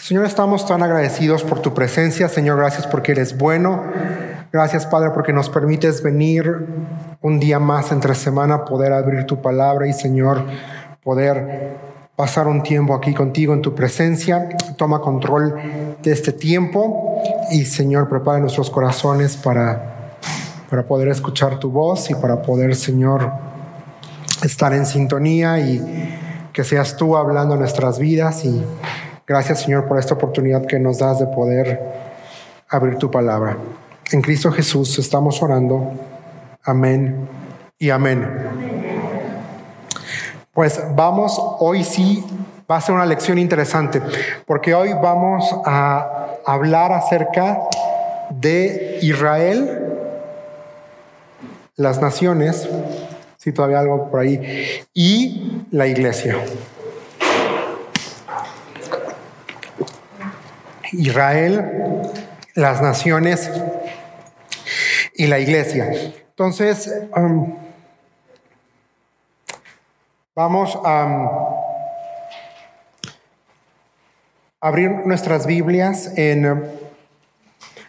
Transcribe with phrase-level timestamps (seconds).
[0.00, 2.26] Señor, estamos tan agradecidos por tu presencia.
[2.30, 3.84] Señor, gracias porque eres bueno.
[4.50, 6.66] Gracias, Padre, porque nos permites venir
[7.20, 10.46] un día más entre semana, poder abrir tu palabra y, Señor,
[11.04, 11.76] poder
[12.16, 14.48] pasar un tiempo aquí contigo en tu presencia.
[14.78, 15.54] Toma control
[16.02, 17.20] de este tiempo
[17.50, 20.16] y, Señor, prepara nuestros corazones para,
[20.70, 23.30] para poder escuchar tu voz y para poder, Señor,
[24.42, 28.64] estar en sintonía y que seas tú hablando nuestras vidas y
[29.30, 31.80] Gracias Señor por esta oportunidad que nos das de poder
[32.68, 33.56] abrir tu palabra.
[34.10, 35.92] En Cristo Jesús estamos orando.
[36.64, 37.28] Amén
[37.78, 38.26] y amén.
[40.52, 42.24] Pues vamos, hoy sí
[42.68, 44.02] va a ser una lección interesante,
[44.46, 47.60] porque hoy vamos a hablar acerca
[48.30, 49.94] de Israel,
[51.76, 52.68] las naciones,
[53.36, 56.34] si todavía algo por ahí, y la iglesia.
[60.92, 62.02] Israel,
[62.54, 63.50] las naciones
[65.14, 65.90] y la iglesia.
[66.30, 67.56] Entonces, um,
[70.34, 71.28] vamos a um,
[74.60, 76.80] abrir nuestras Biblias en...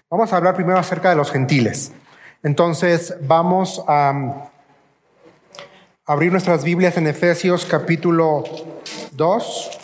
[0.09, 1.93] Vamos a hablar primero acerca de los gentiles.
[2.43, 4.33] Entonces, vamos a um,
[6.05, 8.43] abrir nuestras Biblias en Efesios capítulo
[9.11, 9.80] 2.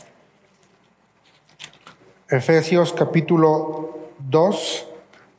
[2.30, 4.88] Efesios capítulo 2,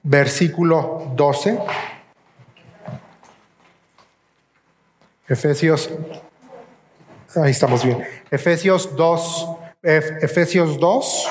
[0.04, 1.58] versículo 12.
[5.28, 5.90] Efesios,
[7.36, 8.02] ahí estamos bien.
[8.30, 9.48] Efesios 2,
[9.82, 11.28] Efesios 2,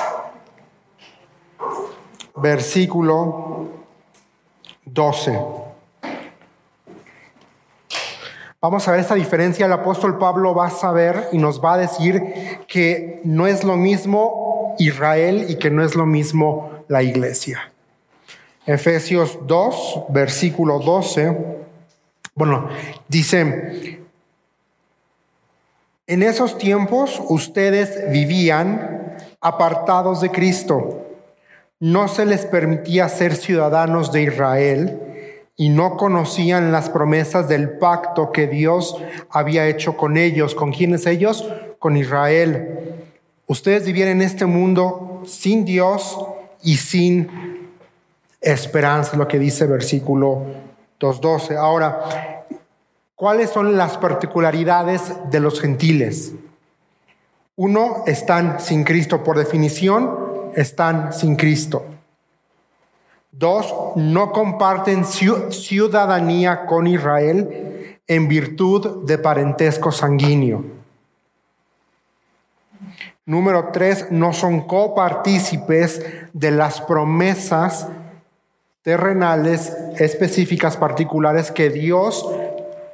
[2.36, 3.68] versículo
[4.84, 5.40] 12.
[8.60, 9.66] Vamos a ver esta diferencia.
[9.66, 13.76] El apóstol Pablo va a saber y nos va a decir que no es lo
[13.76, 14.47] mismo
[14.78, 17.72] Israel y que no es lo mismo la iglesia.
[18.66, 21.36] Efesios 2, versículo 12,
[22.34, 22.68] bueno,
[23.08, 23.98] dice,
[26.06, 31.06] en esos tiempos ustedes vivían apartados de Cristo.
[31.80, 35.00] No se les permitía ser ciudadanos de Israel
[35.56, 38.96] y no conocían las promesas del pacto que Dios
[39.30, 40.54] había hecho con ellos.
[40.54, 41.48] ¿Con quiénes ellos?
[41.78, 42.87] Con Israel
[43.48, 46.18] Ustedes vivían en este mundo sin Dios
[46.62, 47.70] y sin
[48.42, 50.44] esperanza, lo que dice versículo
[51.00, 51.56] 2.12.
[51.56, 52.44] Ahora,
[53.14, 56.34] ¿cuáles son las particularidades de los gentiles?
[57.56, 59.24] Uno, están sin Cristo.
[59.24, 61.86] Por definición, están sin Cristo.
[63.32, 70.77] Dos, no comparten ciudadanía con Israel en virtud de parentesco sanguíneo.
[73.28, 76.02] Número tres, no son copartícipes
[76.32, 77.86] de las promesas
[78.80, 82.26] terrenales específicas particulares que Dios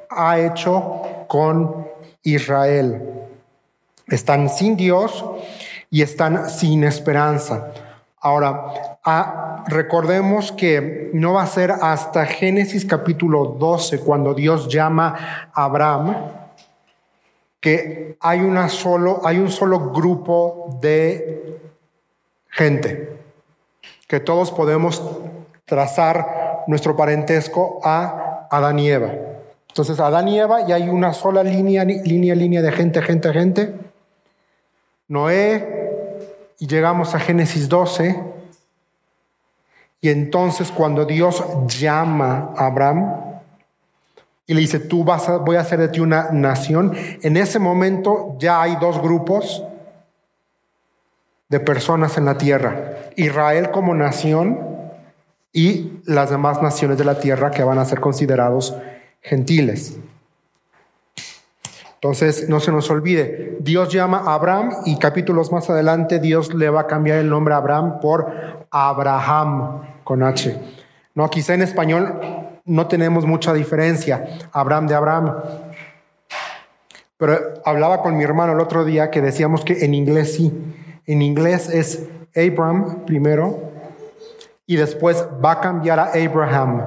[0.09, 1.87] ha hecho con
[2.23, 3.01] Israel.
[4.07, 5.23] Están sin Dios
[5.89, 7.71] y están sin esperanza.
[8.19, 15.49] Ahora, ah, recordemos que no va a ser hasta Génesis capítulo 12 cuando Dios llama
[15.53, 16.44] a Abraham
[17.65, 21.57] que hay, una solo, hay un solo grupo de
[22.47, 23.17] gente,
[24.07, 25.01] que todos podemos
[25.65, 29.11] trazar nuestro parentesco a Adán y Eva.
[29.67, 33.73] Entonces, Adán y Eva, y hay una sola línea, línea, línea de gente, gente, gente.
[35.07, 36.19] Noé,
[36.59, 38.15] y llegamos a Génesis 12.
[40.01, 43.34] Y entonces, cuando Dios llama a Abraham,
[44.47, 46.93] y le dice, tú vas a, voy a hacer de ti una nación.
[47.21, 49.63] En ese momento ya hay dos grupos
[51.49, 53.09] de personas en la tierra.
[53.15, 54.59] Israel como nación
[55.51, 58.75] y las demás naciones de la tierra que van a ser considerados
[59.21, 59.97] gentiles.
[61.95, 66.69] Entonces, no se nos olvide, Dios llama a Abraham y capítulos más adelante Dios le
[66.69, 70.55] va a cambiar el nombre a Abraham por Abraham con H.
[71.15, 75.35] No, quizá en español no tenemos mucha diferencia, Abraham de Abraham.
[77.17, 80.51] Pero hablaba con mi hermano el otro día que decíamos que en inglés sí.
[81.05, 83.71] En inglés es Abraham primero
[84.65, 86.83] y después va a cambiar a Abraham.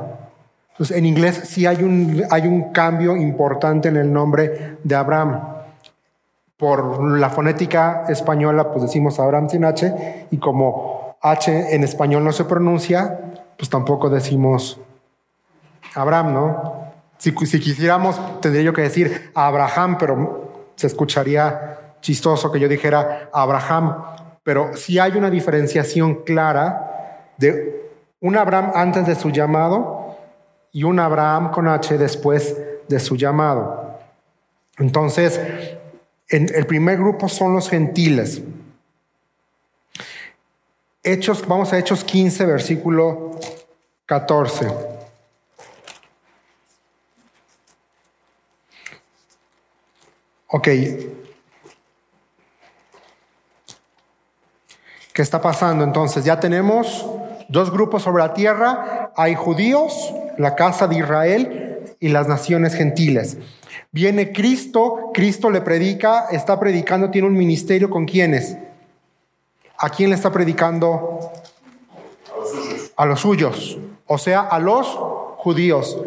[0.72, 5.40] Entonces en inglés sí hay un, hay un cambio importante en el nombre de Abraham.
[6.56, 12.32] Por la fonética española, pues decimos Abraham sin H, y como H en español no
[12.32, 13.20] se pronuncia,
[13.56, 14.80] pues tampoco decimos
[15.94, 16.88] Abraham, ¿no?
[17.18, 24.04] Si, quisiéramos, tendría yo que decir Abraham, pero se escucharía chistoso que yo dijera Abraham.
[24.44, 27.90] pero sí hay una diferenciación clara de
[28.20, 30.16] un Abraham antes de su llamado
[30.72, 32.56] y un Abraham con H después
[32.88, 33.98] de su llamado.
[34.78, 35.38] Entonces,
[36.28, 38.40] en el primer grupo son los gentiles.
[41.02, 43.32] Hechos, vamos a Hechos 15, versículo
[44.06, 44.97] 14.
[50.48, 50.68] Ok,
[55.18, 56.24] ¿Qué está pasando entonces?
[56.24, 57.04] Ya tenemos
[57.48, 59.10] dos grupos sobre la tierra.
[59.16, 63.36] Hay judíos, la casa de Israel y las naciones gentiles.
[63.90, 68.58] Viene Cristo, Cristo le predica, está predicando, tiene un ministerio con quiénes.
[69.76, 71.32] ¿A quién le está predicando?
[72.30, 72.92] A los suyos.
[72.96, 74.86] A los suyos, o sea, a los
[75.38, 75.98] judíos.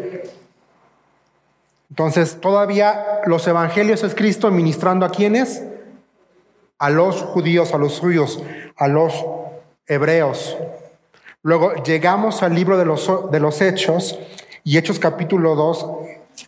[1.92, 5.62] Entonces, todavía los evangelios es Cristo ministrando a quiénes?
[6.82, 8.42] a los judíos, a los suyos,
[8.76, 9.24] a los
[9.86, 10.56] hebreos.
[11.44, 14.18] Luego llegamos al libro de los, de los Hechos
[14.64, 15.86] y Hechos capítulo 2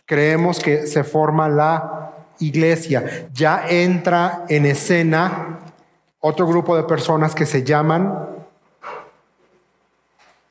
[0.05, 3.29] creemos que se forma la iglesia.
[3.31, 5.59] Ya entra en escena
[6.19, 8.27] otro grupo de personas que se llaman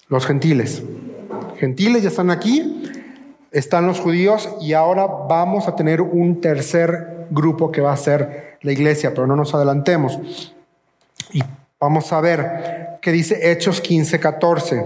[0.08, 0.82] los gentiles.
[1.58, 2.73] Gentiles ya están aquí,
[3.54, 8.58] están los judíos y ahora vamos a tener un tercer grupo que va a ser
[8.62, 10.18] la iglesia, pero no nos adelantemos.
[11.32, 11.42] Y
[11.78, 14.84] vamos a ver qué dice Hechos 15, 14.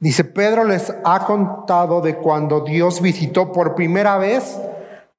[0.00, 4.58] Dice, Pedro les ha contado de cuando Dios visitó por primera vez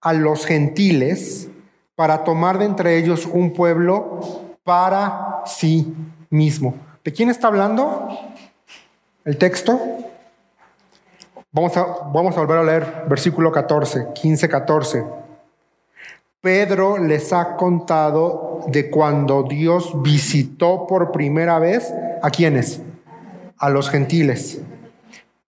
[0.02, 1.50] a los gentiles
[1.96, 4.22] para tomar de entre ellos un pueblo
[4.64, 5.94] para sí
[6.30, 6.74] mismo.
[7.04, 8.08] ¿De quién está hablando
[9.26, 10.09] el texto?
[11.52, 15.04] Vamos a, vamos a volver a leer versículo 14, 15, 14.
[16.42, 21.92] Pedro les ha contado de cuando Dios visitó por primera vez
[22.22, 22.82] a quienes,
[23.58, 24.62] a los gentiles,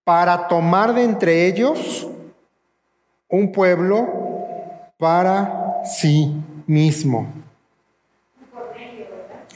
[0.03, 2.07] para tomar de entre ellos
[3.30, 4.07] un pueblo
[4.97, 7.27] para sí mismo.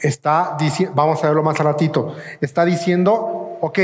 [0.00, 3.78] Está diciendo, vamos a verlo más a ratito, está diciendo, ok,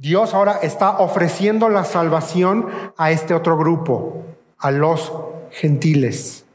[0.00, 4.24] Dios ahora está ofreciendo la salvación a este otro grupo,
[4.56, 5.12] a los
[5.50, 6.46] gentiles.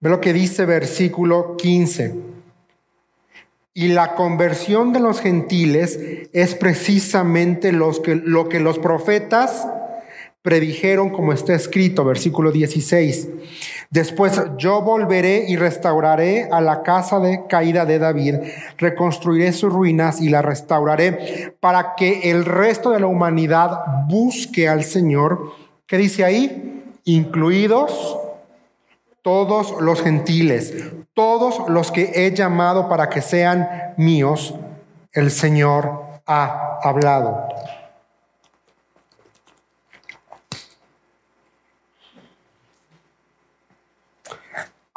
[0.00, 2.14] Ve lo que dice versículo 15.
[3.72, 5.98] Y la conversión de los gentiles
[6.34, 9.66] es precisamente lo que los profetas
[10.42, 13.28] predijeron como está escrito, versículo 16.
[13.90, 18.36] Después yo volveré y restauraré a la casa de caída de David,
[18.78, 24.84] reconstruiré sus ruinas y la restauraré para que el resto de la humanidad busque al
[24.84, 25.52] Señor.
[25.86, 26.70] ¿Qué dice ahí?
[27.04, 28.18] incluidos
[29.22, 30.72] todos los gentiles,
[31.14, 34.54] todos los que he llamado para que sean míos,
[35.12, 37.48] el Señor ha hablado.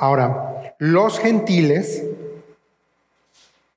[0.03, 2.03] Ahora, los gentiles,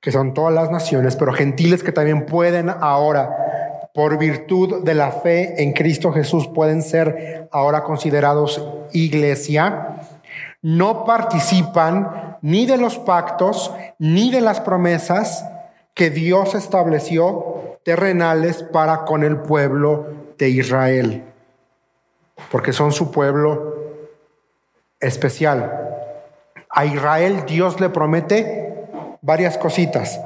[0.01, 5.13] que son todas las naciones, pero gentiles que también pueden ahora por virtud de la
[5.13, 10.01] fe en Cristo Jesús pueden ser ahora considerados iglesia,
[10.61, 15.45] no participan ni de los pactos ni de las promesas
[15.93, 20.07] que Dios estableció terrenales para con el pueblo
[20.37, 21.23] de Israel,
[22.51, 23.75] porque son su pueblo
[24.99, 25.87] especial.
[26.77, 28.87] A Israel Dios le promete
[29.21, 30.19] varias cositas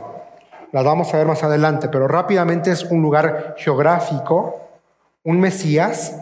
[0.71, 4.69] las vamos a ver más adelante, pero rápidamente es un lugar geográfico,
[5.23, 6.17] un Mesías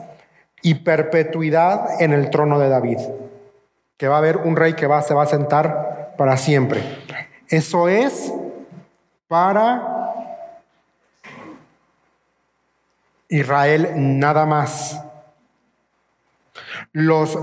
[0.62, 2.98] y perpetuidad en el trono de David,
[3.96, 6.84] que va a haber un rey que se va a sentar para siempre.
[7.48, 8.34] Eso es
[9.28, 10.16] para
[13.28, 15.00] Israel nada más.
[16.92, 17.38] Los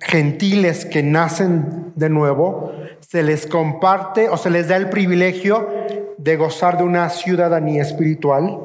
[0.00, 5.68] gentiles que nacen de nuevo, se les comparte o se les da el privilegio
[6.16, 8.60] de gozar de una ciudadanía espiritual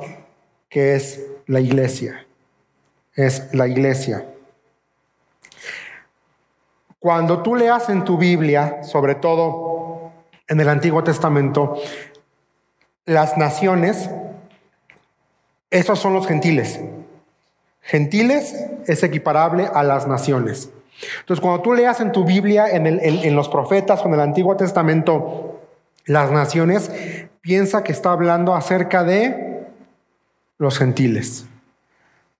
[0.69, 2.25] que es la iglesia.
[3.13, 4.25] Es la iglesia.
[6.99, 10.11] Cuando tú leas en tu Biblia, sobre todo
[10.47, 11.77] en el Antiguo Testamento,
[13.05, 14.09] las naciones,
[15.69, 16.79] esos son los gentiles.
[17.81, 18.55] Gentiles
[18.87, 20.71] es equiparable a las naciones.
[21.19, 24.55] Entonces, cuando tú leas en tu Biblia, en, en los profetas o en el Antiguo
[24.55, 25.61] Testamento,
[26.05, 26.91] las naciones,
[27.41, 29.67] piensa que está hablando acerca de
[30.57, 31.45] los gentiles.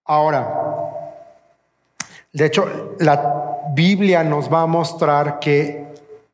[0.06, 0.76] Ahora,
[2.32, 5.86] de hecho, la Biblia nos va a mostrar que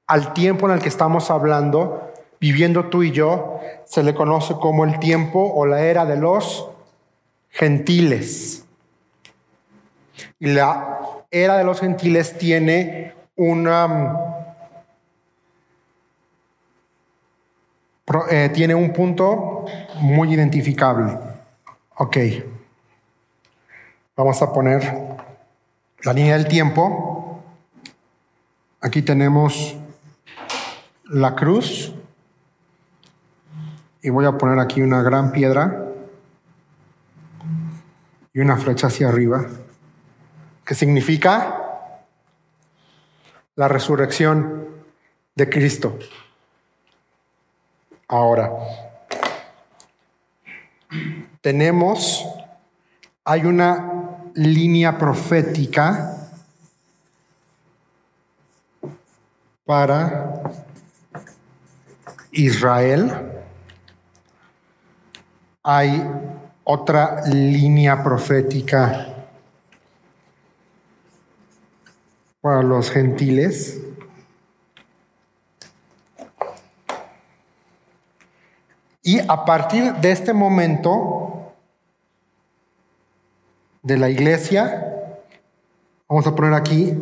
[0.07, 4.83] al tiempo en el que estamos hablando, viviendo tú y yo, se le conoce como
[4.83, 6.69] el tiempo o la era de los
[7.49, 8.65] gentiles.
[10.39, 10.99] Y la
[11.31, 14.27] era de los gentiles tiene una...
[18.29, 19.65] Eh, tiene un punto
[20.01, 21.17] muy identificable.
[21.95, 22.17] Ok.
[24.17, 24.83] Vamos a poner
[26.03, 27.41] la línea del tiempo.
[28.81, 29.77] Aquí tenemos
[31.05, 31.93] la cruz.
[34.01, 35.85] Y voy a poner aquí una gran piedra
[38.33, 39.45] y una flecha hacia arriba,
[40.73, 41.61] significa
[43.55, 44.67] la resurrección
[45.35, 45.97] de Cristo.
[48.07, 48.51] Ahora,
[51.41, 52.27] tenemos,
[53.23, 56.17] hay una línea profética
[59.65, 60.41] para
[62.31, 63.31] Israel.
[65.63, 66.03] Hay
[66.63, 69.10] otra línea profética
[72.41, 73.79] para los gentiles.
[79.03, 81.53] Y a partir de este momento
[83.81, 85.17] de la iglesia,
[86.07, 86.93] vamos a poner aquí,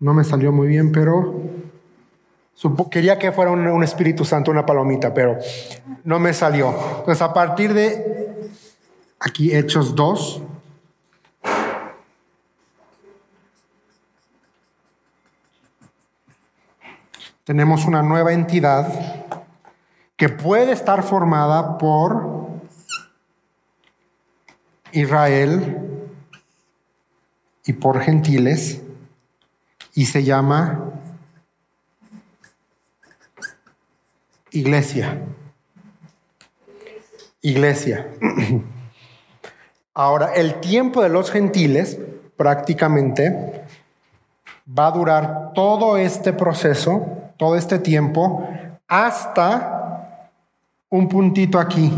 [0.00, 1.34] no me salió muy bien, pero
[2.90, 5.38] quería que fuera un, Espíritu Santo, una palomita, pero
[6.04, 6.74] no me salió.
[6.98, 8.50] Entonces a partir de
[9.18, 10.42] aquí Hechos 2,
[17.44, 18.86] tenemos una nueva entidad
[20.16, 22.48] que puede estar formada por
[24.92, 26.08] Israel
[27.66, 28.80] y por gentiles
[29.94, 30.92] y se llama
[34.52, 35.20] iglesia.
[37.40, 38.06] Iglesia.
[39.94, 41.98] Ahora, el tiempo de los gentiles
[42.36, 43.64] prácticamente
[44.66, 48.48] va a durar todo este proceso todo este tiempo
[48.86, 50.30] hasta
[50.88, 51.92] un puntito aquí.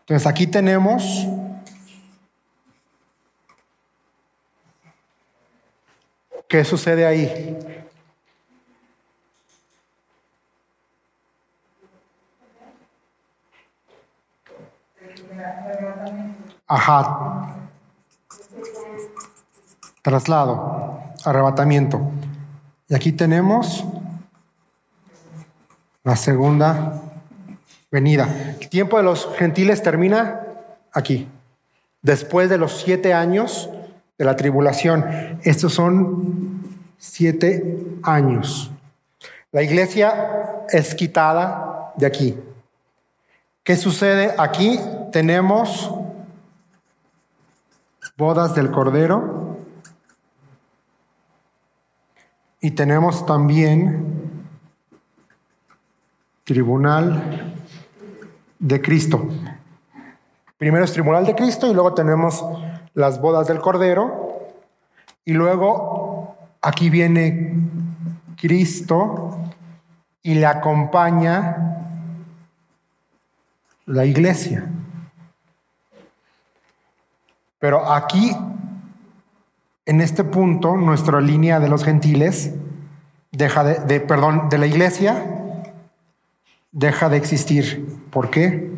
[0.00, 1.26] Entonces aquí tenemos
[6.48, 7.58] ¿Qué sucede ahí?
[16.66, 17.54] Ajá.
[20.00, 22.00] Traslado arrebatamiento.
[22.88, 23.84] Y aquí tenemos
[26.04, 27.02] la segunda
[27.90, 28.56] venida.
[28.60, 30.40] El tiempo de los gentiles termina
[30.92, 31.28] aquí,
[32.02, 33.70] después de los siete años
[34.18, 35.38] de la tribulación.
[35.42, 36.62] Estos son
[36.98, 38.70] siete años.
[39.52, 42.38] La iglesia es quitada de aquí.
[43.62, 44.34] ¿Qué sucede?
[44.38, 44.80] Aquí
[45.12, 45.90] tenemos
[48.16, 49.39] bodas del Cordero
[52.60, 54.44] Y tenemos también
[56.44, 57.54] tribunal
[58.58, 59.28] de Cristo.
[60.58, 62.44] Primero es tribunal de Cristo y luego tenemos
[62.92, 64.50] las bodas del Cordero.
[65.24, 67.54] Y luego aquí viene
[68.36, 69.38] Cristo
[70.22, 71.86] y le acompaña
[73.86, 74.66] la iglesia.
[77.58, 78.36] Pero aquí
[79.90, 82.52] en este punto, nuestra línea de los gentiles
[83.32, 85.24] deja de, perdón, de la iglesia
[86.70, 87.98] deja de existir.
[88.12, 88.70] ¿Por qué?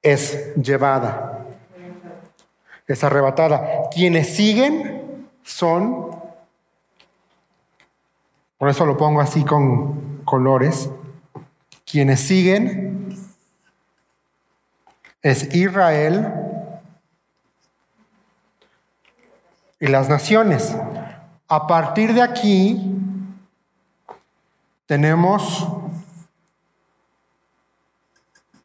[0.00, 1.44] Es llevada,
[2.86, 3.90] es arrebatada.
[3.94, 6.12] Quienes siguen son,
[8.56, 10.88] por eso lo pongo así con colores,
[11.84, 13.14] quienes siguen
[15.20, 16.47] es Israel,
[19.80, 20.76] y las naciones.
[21.48, 22.94] A partir de aquí
[24.86, 25.66] tenemos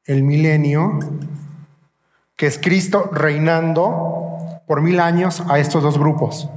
[0.06, 1.00] el milenio,
[2.36, 6.50] que es Cristo reinando por mil años a estos dos grupos.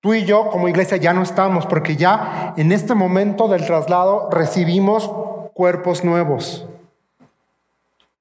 [0.00, 4.30] Tú y yo como iglesia ya no estamos porque ya en este momento del traslado
[4.30, 5.10] recibimos
[5.52, 6.66] cuerpos nuevos,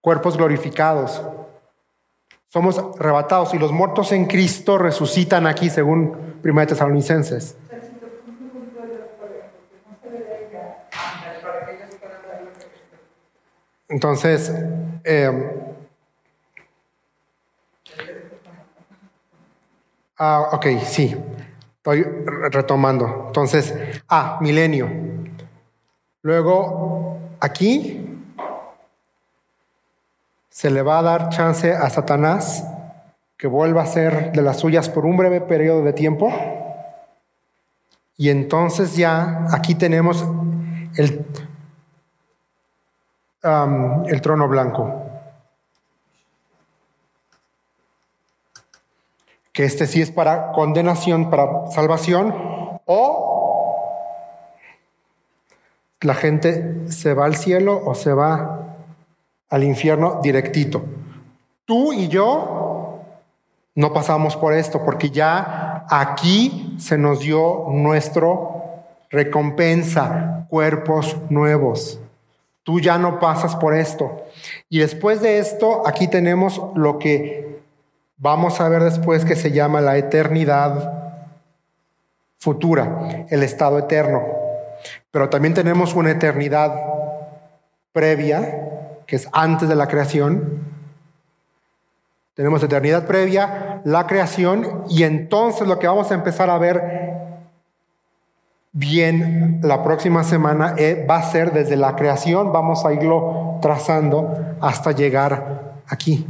[0.02, 1.22] cuerpos glorificados.
[2.52, 7.56] Somos arrebatados y los muertos en Cristo resucitan aquí, según 1 Tesalonicenses.
[13.88, 14.52] Entonces,
[15.04, 15.76] eh,
[20.18, 21.16] ah, ok, sí,
[21.78, 22.04] estoy
[22.52, 23.26] retomando.
[23.28, 23.76] Entonces,
[24.08, 24.90] ah, milenio.
[26.24, 28.19] Luego, aquí
[30.60, 32.66] se le va a dar chance a Satanás
[33.38, 36.34] que vuelva a ser de las suyas por un breve periodo de tiempo.
[38.18, 40.26] Y entonces ya aquí tenemos
[40.98, 41.26] el,
[43.42, 45.02] el trono blanco.
[49.54, 52.36] Que este sí es para condenación, para salvación,
[52.84, 54.36] o
[56.02, 58.69] la gente se va al cielo o se va
[59.50, 60.84] al infierno directito.
[61.66, 63.00] Tú y yo
[63.76, 68.60] no pasamos por esto porque ya aquí se nos dio nuestro
[69.10, 72.00] recompensa, cuerpos nuevos.
[72.64, 74.24] Tú ya no pasas por esto.
[74.70, 77.62] Y después de esto, aquí tenemos lo que
[78.18, 81.00] vamos a ver después que se llama la eternidad
[82.38, 84.24] futura, el estado eterno.
[85.12, 86.74] Pero también tenemos una eternidad
[87.92, 88.79] previa,
[89.10, 90.60] que es antes de la creación.
[92.36, 97.10] Tenemos eternidad previa, la creación, y entonces lo que vamos a empezar a ver
[98.72, 104.56] bien la próxima semana eh, va a ser desde la creación, vamos a irlo trazando
[104.62, 106.28] hasta llegar aquí.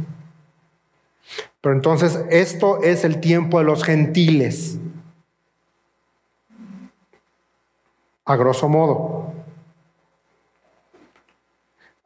[1.60, 4.78] Pero entonces esto es el tiempo de los gentiles,
[8.24, 9.19] a grosso modo.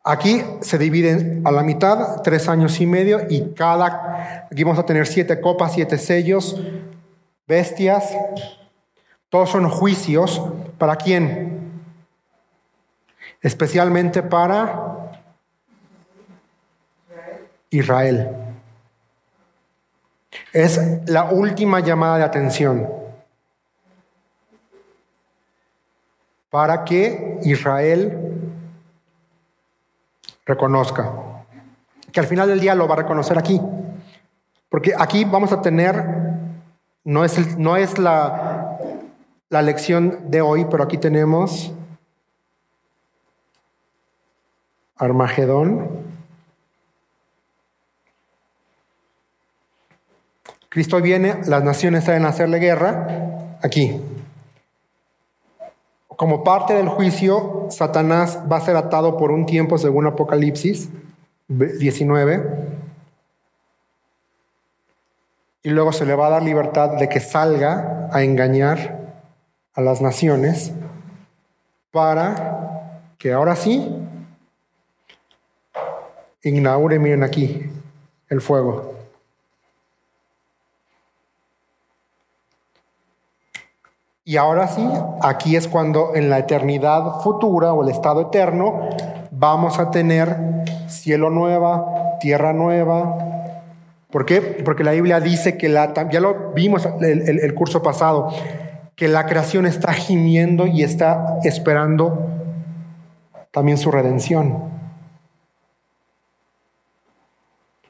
[0.06, 4.84] Aquí se dividen a la mitad, tres años y medio, y cada, aquí vamos a
[4.84, 6.60] tener siete copas, siete sellos,
[7.46, 8.14] bestias,
[9.34, 10.40] todos son juicios.
[10.78, 11.82] ¿Para quién?
[13.40, 15.10] Especialmente para
[17.70, 18.28] Israel.
[20.52, 22.88] Es la última llamada de atención
[26.50, 28.33] para que Israel
[30.46, 31.12] reconozca.
[32.12, 33.60] Que al final del día lo va a reconocer aquí.
[34.68, 36.04] Porque aquí vamos a tener,
[37.04, 38.78] no es, no es la,
[39.48, 41.72] la lección de hoy, pero aquí tenemos
[44.96, 45.88] Armagedón.
[50.68, 54.00] Cristo viene, las naciones deben hacerle guerra aquí.
[56.16, 60.90] Como parte del juicio, Satanás va a ser atado por un tiempo según Apocalipsis
[61.48, 62.74] 19.
[65.62, 69.14] Y luego se le va a dar libertad de que salga a engañar
[69.74, 70.72] a las naciones
[71.90, 73.88] para que ahora sí
[76.42, 77.70] inaugure, miren aquí,
[78.28, 78.93] el fuego.
[84.34, 84.84] Y ahora sí,
[85.22, 88.88] aquí es cuando en la eternidad futura o el estado eterno
[89.30, 93.16] vamos a tener cielo nueva, tierra nueva.
[94.10, 94.40] ¿Por qué?
[94.40, 98.28] Porque la Biblia dice que la, ya lo vimos el, el curso pasado,
[98.96, 102.28] que la creación está gimiendo y está esperando
[103.52, 104.64] también su redención.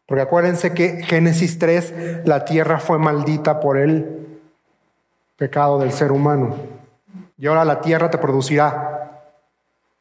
[0.04, 4.23] Porque acuérdense que Génesis 3, la tierra fue maldita por el
[5.36, 6.54] pecado del ser humano.
[7.36, 9.22] Y ahora la tierra te producirá.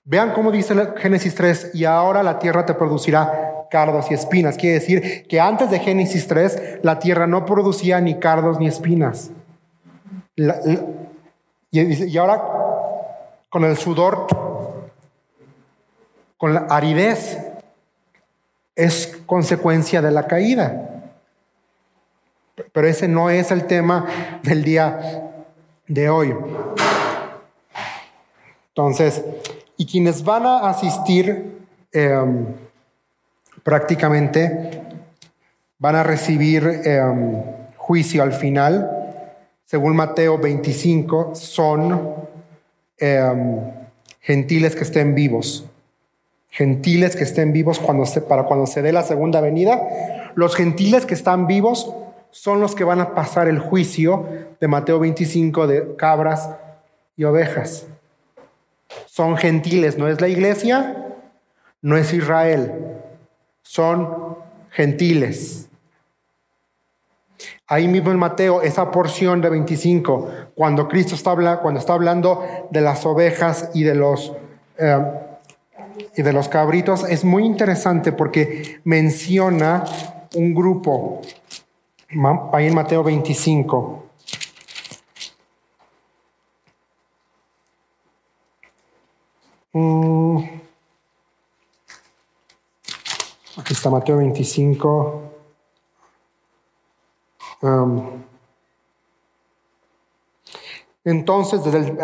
[0.04, 4.58] Vean cómo dice Génesis 3, y ahora la tierra te producirá cardos y espinas.
[4.58, 9.32] Quiere decir que antes de Génesis 3, la tierra no producía ni cardos ni espinas
[11.72, 12.42] y, ahora
[13.50, 14.28] con el sudor,
[16.38, 17.38] con la aridez,
[18.76, 20.93] es consecuencia de la caída.
[22.72, 25.32] Pero ese no es el tema del día
[25.88, 26.36] de hoy.
[28.70, 29.24] Entonces,
[29.78, 31.60] y quienes van a asistir
[31.92, 32.46] em,
[33.64, 34.82] prácticamente
[35.80, 37.44] van a recibir em,
[37.76, 39.04] juicio al final
[39.74, 42.14] según Mateo 25, son
[43.00, 43.60] em,
[44.22, 45.66] gentiles que estén vivos.
[46.52, 50.32] Gentiles que estén vivos cuando se, para cuando se dé la segunda venida.
[50.36, 51.92] Los gentiles que están vivos
[52.34, 54.28] son los que van a pasar el juicio
[54.60, 56.50] de Mateo 25 de cabras
[57.16, 57.86] y ovejas.
[59.06, 61.14] Son gentiles, no es la iglesia,
[61.82, 62.98] no es Israel,
[63.62, 64.38] son
[64.72, 65.70] gentiles.
[67.68, 72.68] Ahí mismo en Mateo, esa porción de 25, cuando Cristo está, hablando, cuando está hablando
[72.72, 74.34] de las ovejas y de los,
[74.80, 75.06] eh,
[76.18, 79.84] y de los cabritos es muy interesante porque menciona
[80.36, 81.22] un grupo,
[82.54, 84.04] ahí en Mateo 25.
[89.74, 90.44] Mm.
[93.58, 95.20] Aquí está Mateo 25.
[101.06, 101.98] entonces, desde el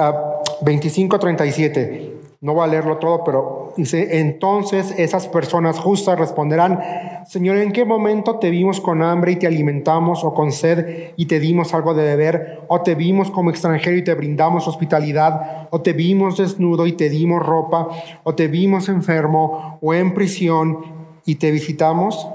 [0.62, 6.79] 25 a 37, no voy a leerlo todo, pero dice, entonces esas personas justas responderán,
[7.27, 11.25] Señor, ¿en qué momento te vimos con hambre y te alimentamos o con sed y
[11.25, 12.62] te dimos algo de beber?
[12.67, 15.67] ¿O te vimos como extranjero y te brindamos hospitalidad?
[15.69, 17.89] ¿O te vimos desnudo y te dimos ropa?
[18.23, 20.79] ¿O te vimos enfermo o en prisión
[21.25, 22.27] y te visitamos?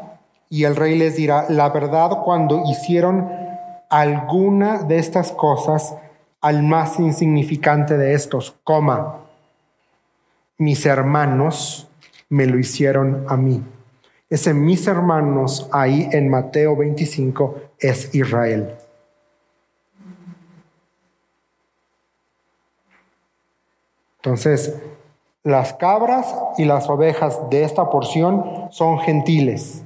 [0.48, 3.28] Y el rey les dirá, la verdad, cuando hicieron
[3.90, 5.96] alguna de estas cosas
[6.40, 9.23] al más insignificante de estos, coma
[10.58, 11.88] mis hermanos
[12.28, 13.62] me lo hicieron a mí.
[14.28, 18.74] Ese mis hermanos ahí en Mateo 25 es Israel.
[24.16, 24.74] Entonces,
[25.42, 29.82] las cabras y las ovejas de esta porción son gentiles.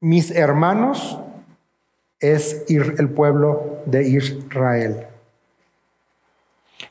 [0.00, 1.18] Mis hermanos
[2.20, 5.06] es el pueblo de Israel.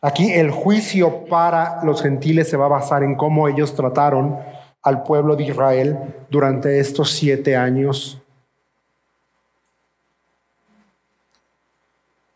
[0.05, 4.37] Aquí el juicio para los gentiles se va a basar en cómo ellos trataron
[4.81, 5.97] al pueblo de Israel
[6.29, 8.21] durante estos siete años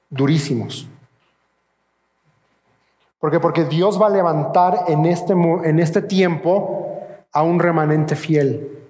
[0.09, 0.87] durísimos.
[3.19, 7.01] Porque Porque Dios va a levantar en este, en este tiempo
[7.33, 8.87] a un remanente fiel.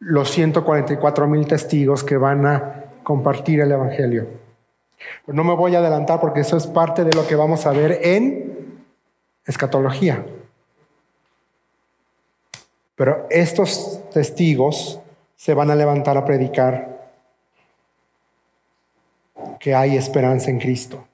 [0.00, 4.41] Los 144 mil testigos que van a compartir el Evangelio.
[5.26, 8.00] No me voy a adelantar porque eso es parte de lo que vamos a ver
[8.02, 8.84] en
[9.46, 10.24] escatología.
[12.94, 15.00] Pero estos testigos
[15.36, 16.92] se van a levantar a predicar
[19.58, 21.04] que hay esperanza en Cristo.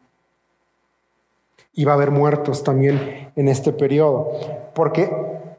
[1.72, 4.32] Y va a haber muertos también en este periodo.
[4.74, 5.10] Porque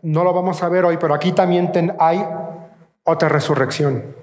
[0.02, 2.26] no lo vamos a ver hoy, pero aquí también hay
[3.04, 4.16] otra resurrección.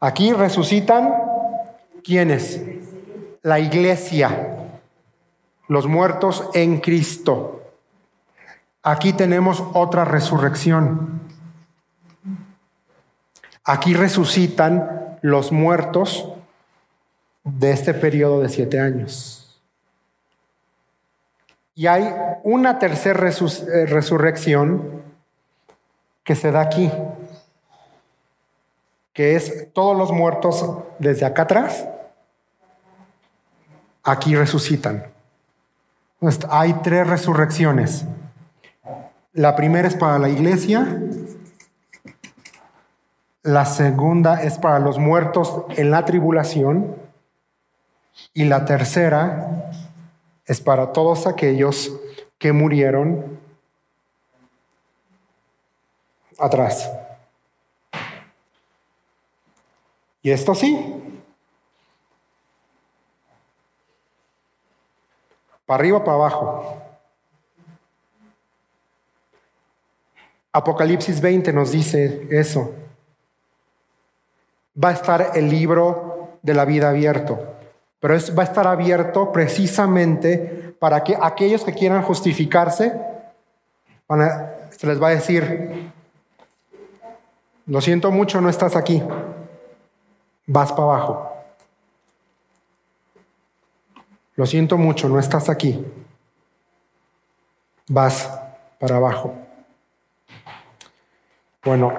[0.00, 1.25] Aquí resucitan
[2.06, 2.60] ¿Quiénes?
[3.42, 4.68] La iglesia,
[5.66, 7.64] los muertos en Cristo.
[8.84, 11.20] Aquí tenemos otra resurrección.
[13.64, 16.32] Aquí resucitan los muertos
[17.42, 19.60] de este periodo de siete años.
[21.74, 22.08] Y hay
[22.44, 25.02] una tercera eh, resurrección
[26.22, 26.88] que se da aquí,
[29.12, 30.64] que es todos los muertos
[31.00, 31.88] desde acá atrás
[34.06, 35.04] aquí resucitan.
[36.48, 38.06] Hay tres resurrecciones.
[39.32, 41.02] La primera es para la iglesia,
[43.42, 46.96] la segunda es para los muertos en la tribulación
[48.32, 49.70] y la tercera
[50.46, 51.92] es para todos aquellos
[52.38, 53.38] que murieron
[56.38, 56.90] atrás.
[60.22, 60.95] Y esto sí,
[65.66, 66.82] Para arriba, para abajo.
[70.52, 72.72] Apocalipsis 20 nos dice eso.
[74.82, 77.38] Va a estar el libro de la vida abierto,
[77.98, 82.92] pero va a estar abierto precisamente para que aquellos que quieran justificarse,
[84.70, 85.90] se les va a decir,
[87.66, 89.02] lo siento mucho, no estás aquí,
[90.46, 91.35] vas para abajo.
[94.36, 95.82] Lo siento mucho, no estás aquí.
[97.88, 98.30] Vas
[98.78, 99.34] para abajo.
[101.64, 101.92] Bueno,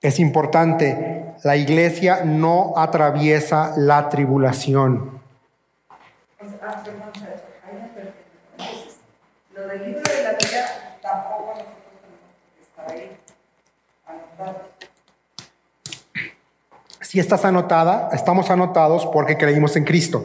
[0.00, 5.20] es importante, la iglesia no atraviesa la tribulación.
[17.00, 20.24] Si estás anotada, estamos anotados porque creímos en Cristo.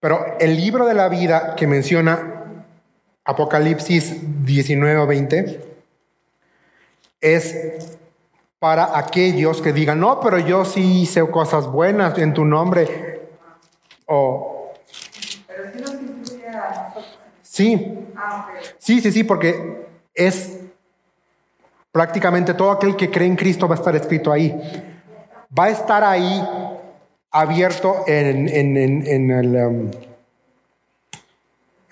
[0.00, 2.64] Pero el libro de la vida que menciona
[3.24, 5.60] Apocalipsis 19 o 20
[7.20, 7.98] es
[8.58, 13.28] para aquellos que digan, no, pero yo sí hice cosas buenas en tu nombre.
[14.06, 14.72] O,
[15.46, 17.18] pero si nos incluye a nosotros.
[17.42, 18.06] Sí.
[18.16, 20.60] Ah, sí, sí, sí, porque es
[21.92, 24.54] prácticamente todo aquel que cree en Cristo va a estar escrito ahí.
[25.56, 26.40] Va a estar ahí
[27.30, 29.90] abierto en, el, um,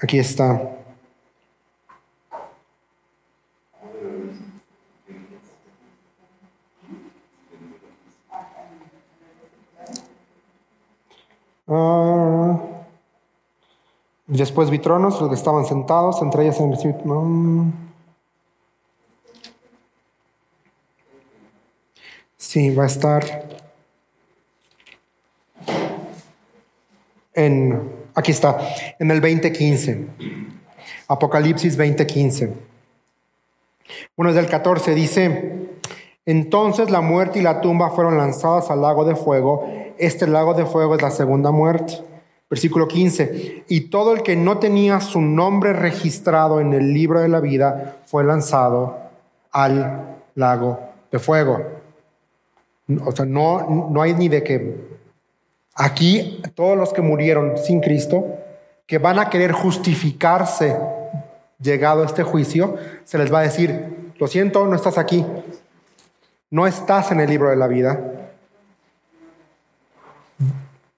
[0.01, 0.73] Aquí está.
[11.69, 12.59] Ah,
[14.27, 17.73] después vi tronos, los que estaban sentados, entre ellas en el
[22.37, 23.56] Sí, va a estar
[27.37, 28.59] en, aquí está,
[28.99, 30.07] en el 2015.
[31.07, 32.53] Apocalipsis 2015.
[34.17, 35.69] Bueno, desde el 14 dice,
[36.25, 39.69] entonces la muerte y la tumba fueron lanzadas al lago de fuego.
[39.99, 42.03] Este lago de fuego es la segunda muerte.
[42.51, 43.65] Versículo 15.
[43.69, 47.99] Y todo el que no tenía su nombre registrado en el libro de la vida
[48.07, 48.99] fue lanzado
[49.53, 50.81] al lago
[51.13, 51.63] de fuego.
[53.05, 54.96] O sea, no, no hay ni de que
[55.77, 58.39] aquí todos los que murieron sin Cristo,
[58.87, 60.77] que van a querer justificarse
[61.61, 65.25] llegado este juicio, se les va a decir, lo siento, no estás aquí,
[66.51, 68.01] no estás en el libro de la vida.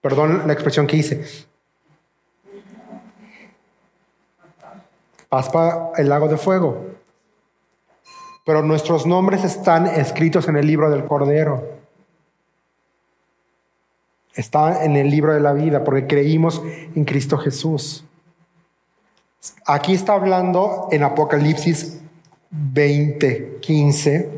[0.00, 1.24] Perdón la expresión que hice.
[5.28, 6.86] Paspa el lago de fuego.
[8.46, 11.77] Pero nuestros nombres están escritos en el libro del Cordero
[14.34, 16.62] está en el libro de la vida porque creímos
[16.94, 18.04] en Cristo Jesús.
[19.66, 22.00] Aquí está hablando en Apocalipsis
[22.50, 24.30] 20, 15,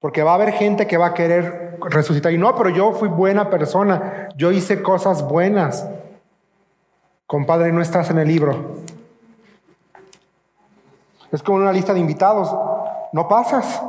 [0.00, 3.08] porque va a haber gente que va a querer resucitar y no, pero yo fui
[3.08, 5.88] buena persona, yo hice cosas buenas.
[7.26, 8.76] Compadre, no estás en el libro.
[11.30, 12.54] Es como una lista de invitados,
[13.12, 13.82] no pasas.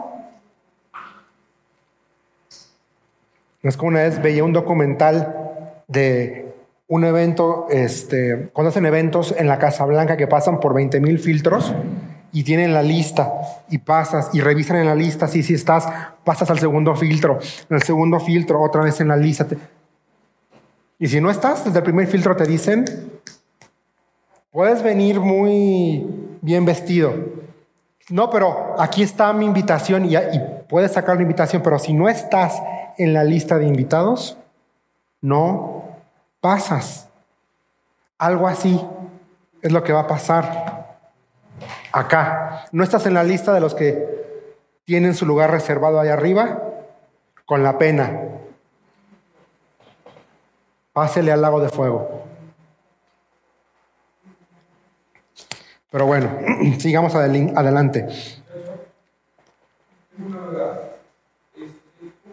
[3.63, 6.53] Es como una vez veía un documental de
[6.87, 11.17] un evento, este, cuando hacen eventos en la Casa Blanca que pasan por 20 mil
[11.17, 11.73] filtros
[12.33, 13.31] y tienen la lista
[13.69, 15.87] y pasas y revisan en la lista, si si estás,
[16.25, 19.47] pasas al segundo filtro, en el segundo filtro otra vez en la lista.
[20.99, 22.83] Y si no estás, desde el primer filtro te dicen,
[24.51, 26.05] puedes venir muy
[26.41, 27.13] bien vestido.
[28.09, 30.17] No, pero aquí está mi invitación y
[30.67, 32.61] puedes sacar la invitación, pero si no estás
[32.97, 34.37] en la lista de invitados,
[35.21, 35.83] no
[36.41, 37.09] pasas.
[38.17, 38.79] Algo así
[39.61, 40.97] es lo que va a pasar
[41.91, 42.65] acá.
[42.71, 44.13] No estás en la lista de los que
[44.85, 46.61] tienen su lugar reservado ahí arriba
[47.45, 48.21] con la pena.
[50.91, 52.23] Pásele al lago de fuego.
[55.89, 56.29] Pero bueno,
[56.79, 58.07] sigamos adelante.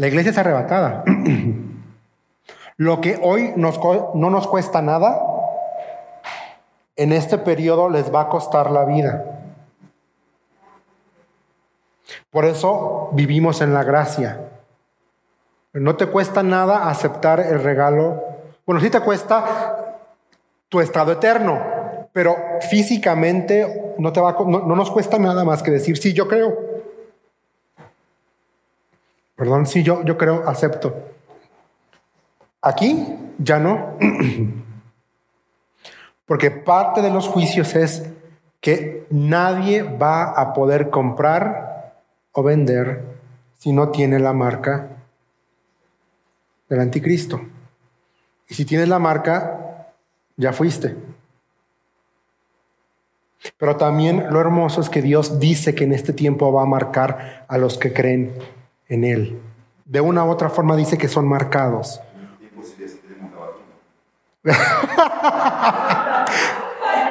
[0.00, 1.04] La iglesia es arrebatada.
[2.78, 3.78] Lo que hoy nos,
[4.14, 5.20] no nos cuesta nada,
[6.96, 9.22] en este periodo les va a costar la vida.
[12.30, 14.40] Por eso vivimos en la gracia.
[15.74, 18.24] No te cuesta nada aceptar el regalo.
[18.64, 19.98] Bueno, sí te cuesta
[20.70, 21.60] tu estado eterno,
[22.14, 22.38] pero
[22.70, 26.69] físicamente no, te va, no, nos cuesta nada más que decir, sí, yo creo.
[29.40, 30.94] Perdón, sí, yo, yo creo, acepto.
[32.60, 33.06] Aquí
[33.38, 33.96] ya no.
[36.26, 38.06] Porque parte de los juicios es
[38.60, 41.94] que nadie va a poder comprar
[42.32, 43.02] o vender
[43.56, 44.88] si no tiene la marca
[46.68, 47.40] del anticristo.
[48.46, 49.94] Y si tienes la marca,
[50.36, 50.96] ya fuiste.
[53.56, 57.46] Pero también lo hermoso es que Dios dice que en este tiempo va a marcar
[57.48, 58.34] a los que creen
[58.90, 59.40] en Él.
[59.86, 62.02] De una u otra forma dice que son marcados.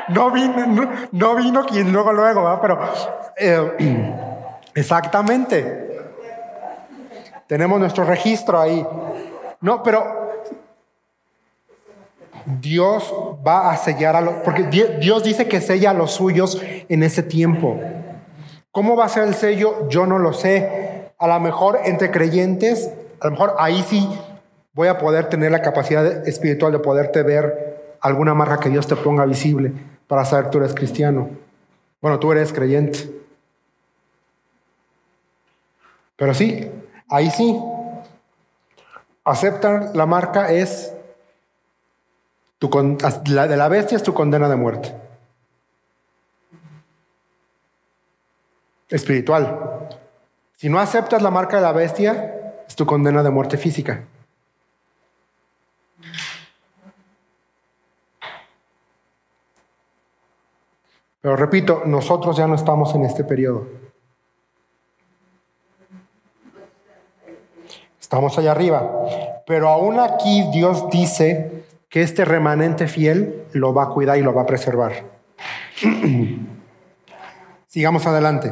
[0.09, 2.79] no, vino, no, vino quien luego, luego, pero
[3.37, 4.15] eh,
[4.75, 5.87] Exactamente.
[7.47, 8.85] Tenemos nuestro registro ahí.
[9.61, 10.29] No, pero
[12.45, 13.13] Dios
[13.45, 17.23] va a sellar a los, porque Dios dice que sella a los suyos en ese
[17.23, 17.79] tiempo.
[18.71, 19.89] ¿Cómo va a ser el sello?
[19.89, 20.98] Yo no lo sé.
[21.19, 24.09] A lo mejor entre creyentes, a lo mejor ahí sí
[24.73, 28.95] voy a poder tener la capacidad espiritual de poderte ver alguna marca que Dios te
[28.95, 29.73] ponga visible
[30.07, 31.29] para saber que tú eres cristiano.
[32.01, 33.11] Bueno, tú eres creyente.
[36.15, 36.71] Pero sí,
[37.09, 37.59] ahí sí.
[39.25, 40.93] Aceptar la marca es
[42.57, 42.69] tu,
[43.27, 44.95] la de la bestia es tu condena de muerte.
[48.89, 49.68] Espiritual.
[50.59, 54.03] Si no aceptas la marca de la bestia, es tu condena de muerte física.
[61.21, 63.69] Pero repito, nosotros ya no estamos en este periodo.
[68.01, 68.85] Estamos allá arriba.
[69.47, 74.33] Pero aún aquí Dios dice que este remanente fiel lo va a cuidar y lo
[74.33, 75.05] va a preservar.
[77.67, 78.51] Sigamos adelante.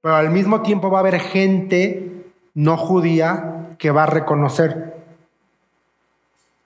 [0.00, 2.08] Pero al mismo tiempo va a haber gente
[2.54, 4.94] no judía que va a reconocer,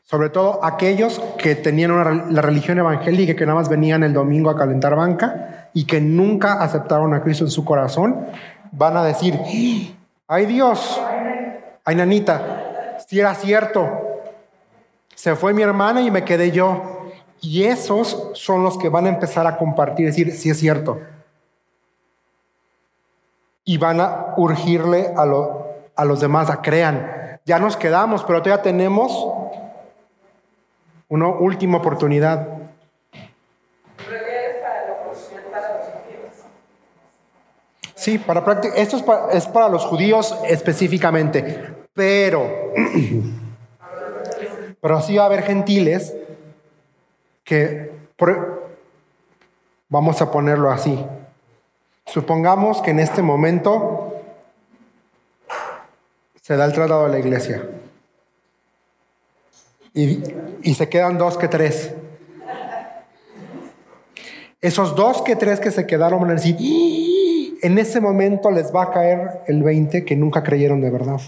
[0.05, 4.57] sobre todo aquellos que tenían la religión evangélica, que nada más venían el domingo a
[4.57, 8.27] calentar banca y que nunca aceptaron a Cristo en su corazón,
[8.73, 9.39] van a decir,
[10.27, 11.01] ay Dios,
[11.85, 13.89] ay nanita, si era cierto,
[15.15, 17.11] se fue mi hermana y me quedé yo.
[17.41, 21.01] Y esos son los que van a empezar a compartir, decir, si es cierto.
[23.65, 25.23] Y van a urgirle a,
[25.97, 27.39] a los demás a crean.
[27.45, 29.13] Ya nos quedamos, pero todavía tenemos
[31.09, 32.49] una última oportunidad.
[37.95, 42.73] Sí, para esto es es para los judíos específicamente, pero
[44.83, 46.13] Pero sí va a haber gentiles
[47.45, 47.93] que,
[49.89, 51.07] vamos a ponerlo así,
[52.13, 54.15] supongamos que en este momento
[56.43, 57.63] se da el traslado a la iglesia
[59.95, 61.95] y, se quedan dos que tres.
[64.61, 66.57] Esos dos que tres que se quedaron van a decir,
[67.63, 71.21] en ese momento les va a caer el 20 que nunca creyeron de verdad.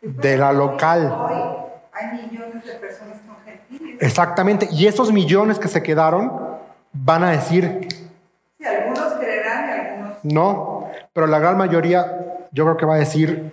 [0.00, 1.67] de la local.
[1.98, 3.98] Hay millones de personas con gentiles.
[4.00, 6.32] Exactamente, y esos millones que se quedaron
[6.92, 7.88] van a decir...
[8.58, 10.24] Sí, algunos creerán y algunos...
[10.24, 13.52] No, pero la gran mayoría yo creo que va a decir,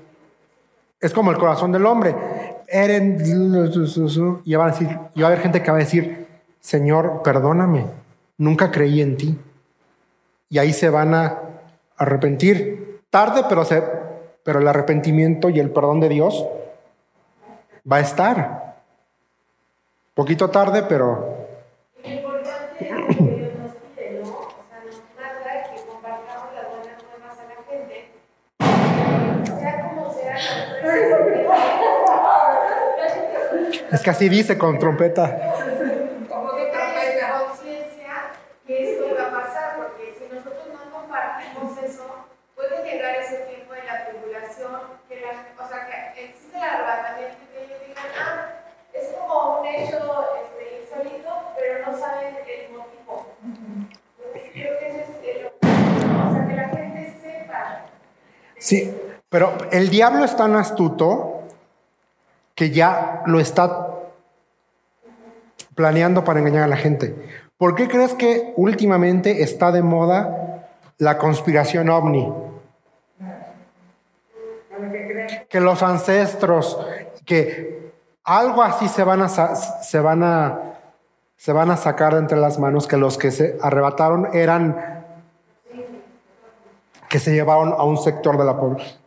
[1.00, 2.16] es como el corazón del hombre.
[2.68, 3.18] Eren,
[4.44, 6.28] y va a decir, y va a haber gente que va a decir,
[6.60, 7.86] Señor, perdóname,
[8.38, 9.40] nunca creí en ti.
[10.50, 11.40] Y ahí se van a
[11.98, 13.02] arrepentir.
[13.10, 13.84] Tarde, pero se,
[14.44, 16.46] pero el arrepentimiento y el perdón de Dios
[17.90, 18.76] va a estar.
[20.14, 21.36] Poquito tarde, pero...
[33.92, 35.55] Es que así dice con trompeta.
[58.66, 58.92] Sí,
[59.30, 61.44] pero el diablo es tan astuto
[62.56, 63.90] que ya lo está
[65.76, 67.14] planeando para engañar a la gente.
[67.60, 70.66] ¿Por qué crees que últimamente está de moda
[70.98, 72.34] la conspiración ovni?
[75.48, 76.80] Que los ancestros,
[77.24, 77.92] que
[78.24, 80.60] algo así se van a, se van a,
[81.38, 84.95] se van a sacar entre las manos, que los que se arrebataron eran
[87.16, 89.00] que se llevaron a un sector de la población.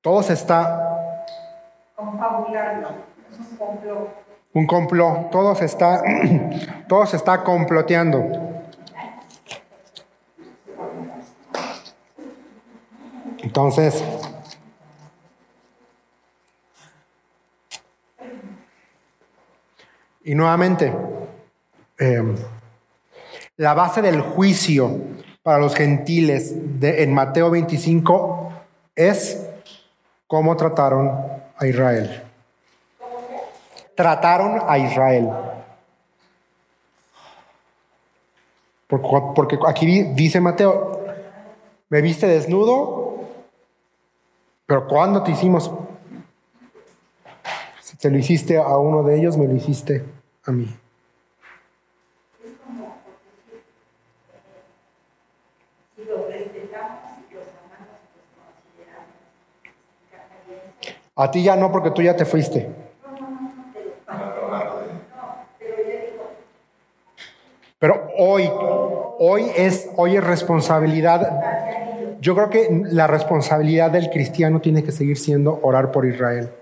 [0.00, 1.20] Todo se está...
[1.94, 2.88] Confabulando,
[3.30, 4.08] es un complot.
[4.54, 6.02] Un complot, todo se está,
[6.88, 8.24] todo se está comploteando.
[13.42, 14.02] Entonces,
[20.24, 20.90] y nuevamente,
[21.98, 22.34] eh,
[23.58, 24.98] la base del juicio
[25.42, 28.52] para los gentiles de, en Mateo 25
[28.94, 29.46] es
[30.28, 31.10] cómo trataron
[31.56, 32.22] a Israel.
[33.96, 35.28] Trataron a Israel.
[38.86, 41.04] Porque, porque aquí dice Mateo,
[41.88, 43.24] me viste desnudo,
[44.66, 45.68] pero ¿cuándo te hicimos?
[47.80, 50.04] Si te lo hiciste a uno de ellos, me lo hiciste
[50.44, 50.72] a mí.
[61.18, 62.70] A ti ya no, porque tú ya te fuiste.
[67.80, 68.48] Pero hoy,
[69.18, 72.18] hoy es, hoy es responsabilidad.
[72.20, 76.52] Yo creo que la responsabilidad del cristiano tiene que seguir siendo orar por Israel.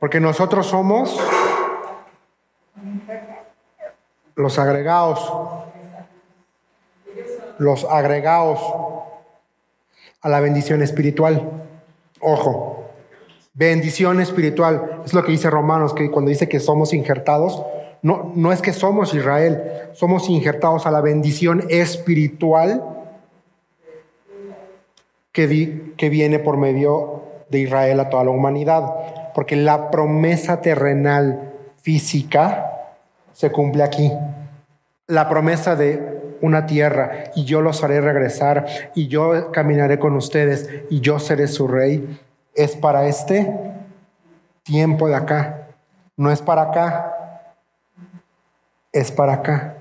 [0.00, 1.20] Porque nosotros somos
[4.34, 5.30] los agregados,
[7.58, 8.60] los agregados
[10.22, 11.68] a la bendición espiritual.
[12.24, 12.84] Ojo,
[13.52, 15.02] bendición espiritual.
[15.04, 17.60] Es lo que dice Romanos, que cuando dice que somos injertados,
[18.00, 22.84] no, no es que somos Israel, somos injertados a la bendición espiritual
[25.32, 29.32] que, que viene por medio de Israel a toda la humanidad.
[29.34, 32.94] Porque la promesa terrenal física
[33.32, 34.12] se cumple aquí.
[35.08, 36.11] La promesa de
[36.42, 41.48] una tierra y yo los haré regresar y yo caminaré con ustedes y yo seré
[41.48, 42.20] su rey
[42.54, 43.50] es para este
[44.62, 45.68] tiempo de acá.
[46.16, 47.40] No es para acá,
[48.92, 49.76] es para acá.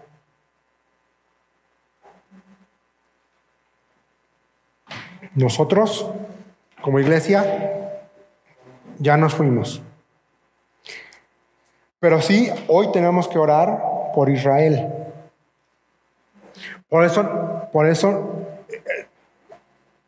[5.34, 6.10] Nosotros,
[6.82, 7.94] como iglesia,
[9.00, 9.82] ya nos fuimos.
[12.00, 15.01] Pero sí, hoy tenemos que orar por Israel.
[16.92, 18.34] Por eso, por eso
[18.68, 19.08] eh,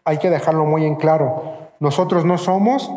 [0.03, 1.69] hay que dejarlo muy en claro.
[1.79, 2.91] Nosotros no somos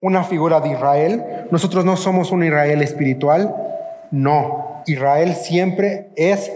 [0.00, 3.54] una figura de Israel, nosotros no somos un Israel espiritual,
[4.10, 6.50] no, Israel siempre es,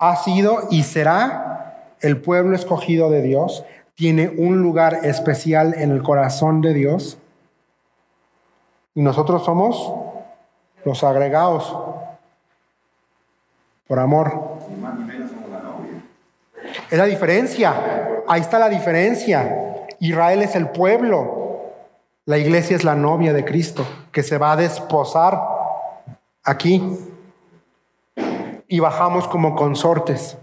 [0.00, 3.64] ha sido y será el pueblo escogido de Dios,
[3.94, 7.18] tiene un lugar especial en el corazón de Dios.
[8.96, 9.94] Y nosotros somos
[10.84, 11.72] los agregados
[13.86, 14.58] por amor.
[16.90, 18.22] Es la diferencia.
[18.26, 19.86] Ahí está la diferencia.
[20.00, 21.72] Israel es el pueblo.
[22.26, 25.40] La iglesia es la novia de Cristo que se va a desposar
[26.44, 26.82] aquí
[28.68, 30.36] y bajamos como consortes.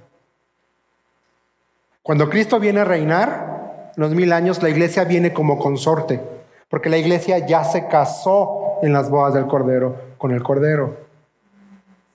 [2.03, 6.21] Cuando Cristo viene a reinar, los mil años, la iglesia viene como consorte,
[6.69, 10.97] porque la iglesia ya se casó en las bodas del Cordero con el Cordero.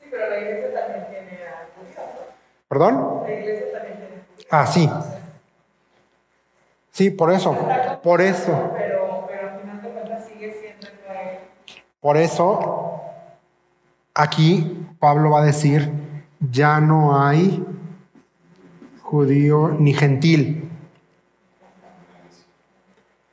[0.01, 1.67] Sí, pero la iglesia también tiene a
[2.69, 3.23] ¿Perdón?
[3.25, 3.82] La iglesia también
[4.53, 4.89] Ah, sí.
[6.93, 7.57] Sí, por eso.
[8.05, 8.73] Por eso.
[8.77, 10.87] Pero, pero al final de cuentas sigue siendo.
[12.01, 13.03] Por eso
[14.15, 15.91] Aquí Pablo va a decir,
[16.39, 17.65] ya no hay
[19.01, 20.69] judío ni gentil.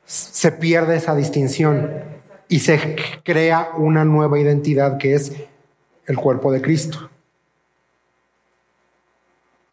[0.06, 2.02] Se pierde esa distinción
[2.48, 5.34] y se crea una nueva identidad que es
[6.06, 7.10] el cuerpo de Cristo.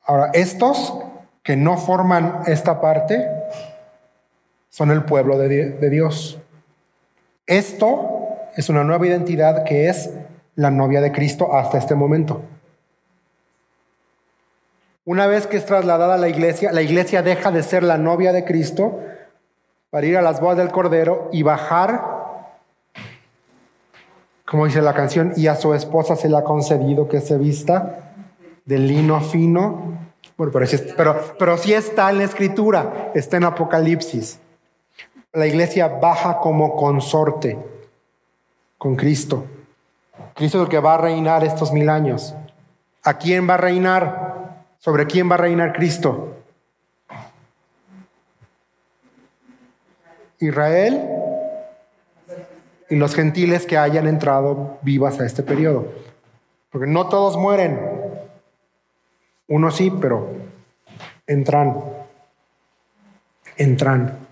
[0.04, 0.94] Ahora, estos
[1.48, 3.26] que no forman esta parte
[4.68, 6.40] son el pueblo de, Dios.
[7.46, 10.10] Esto es una nueva identidad que es
[10.56, 12.42] la novia de Cristo hasta este momento.
[15.06, 18.34] Una vez que es trasladada a la iglesia, la iglesia deja de ser la novia
[18.34, 19.00] de Cristo
[19.90, 22.58] para ir a las bodas del Cordero y bajar,
[24.44, 28.12] como dice la canción, y a su esposa se le ha concedido que se vista
[28.66, 30.07] de lino fino.
[30.38, 30.66] Bueno, pero,
[30.96, 34.40] pero, pero sí está en la escritura, está en Apocalipsis.
[35.34, 37.58] La iglesia baja como consorte
[38.78, 39.46] con Cristo.
[40.36, 42.36] Cristo es el que va a reinar estos mil años.
[43.04, 44.66] ¿A quién va a reinar?
[44.78, 46.36] ¿Sobre quién va a reinar Cristo?
[50.40, 51.02] Israel
[52.90, 55.88] y los gentiles que hayan entrado vivas a este periodo.
[56.70, 57.97] Porque no todos mueren.
[59.48, 60.30] Uno sí, pero
[61.26, 61.84] entran.
[63.56, 64.28] Entran.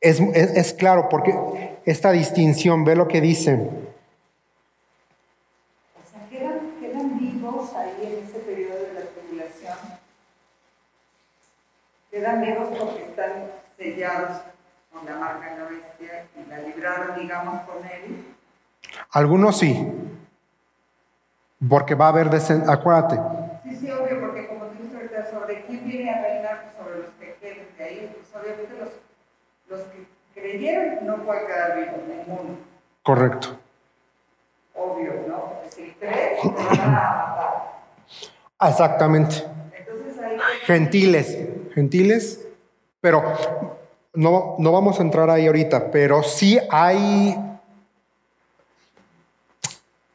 [0.00, 2.84] Es, es, es claro, porque esta distinción.
[2.84, 3.54] Ve lo que dice.
[5.94, 9.78] O sea, quedan, quedan vivos ahí en ese periodo de la tribulación.
[12.10, 14.42] Quedan vivos porque están sellados
[14.92, 18.24] con la marca de la bestia y la libraron, digamos, con él.
[19.10, 19.86] Algunos sí.
[21.68, 23.18] Porque va a haber descendencia, acuérdate,
[23.64, 27.02] Sí, sí, obvio, porque como tú dices ahorita, sobre quién viene a reinar, pues sobre
[27.02, 28.88] los que queden de ahí, pues obviamente los,
[29.68, 30.06] los que
[30.40, 32.56] creyeron no pueden quedar vivos, ninguno.
[33.02, 33.58] correcto.
[34.74, 35.36] Obvio, ¿no?
[35.54, 37.26] Porque si crees, te van a
[38.56, 38.70] matar.
[38.70, 39.44] Exactamente.
[39.76, 41.38] Entonces ahí Gentiles,
[41.74, 42.46] gentiles,
[43.00, 43.22] pero
[44.14, 47.36] no, no vamos a entrar ahí ahorita, pero sí hay,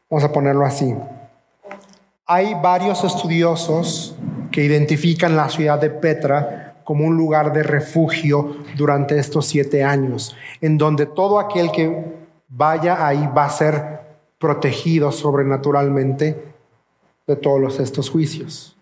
[0.09, 0.95] vamos a ponerlo así,
[2.25, 4.15] hay varios estudiosos
[4.51, 10.35] que identifican la ciudad de Petra como un lugar de refugio durante estos siete años,
[10.61, 12.13] en donde todo aquel que
[12.49, 13.99] vaya ahí va a ser
[14.37, 16.53] protegido sobrenaturalmente
[17.25, 18.77] de todos estos juicios.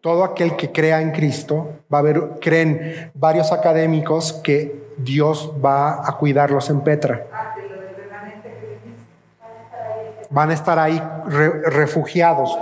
[0.00, 6.08] Todo aquel que crea en Cristo, va a haber, creen varios académicos que Dios va
[6.08, 7.26] a cuidarlos en Petra.
[10.30, 12.56] Van a estar ahí re- refugiados.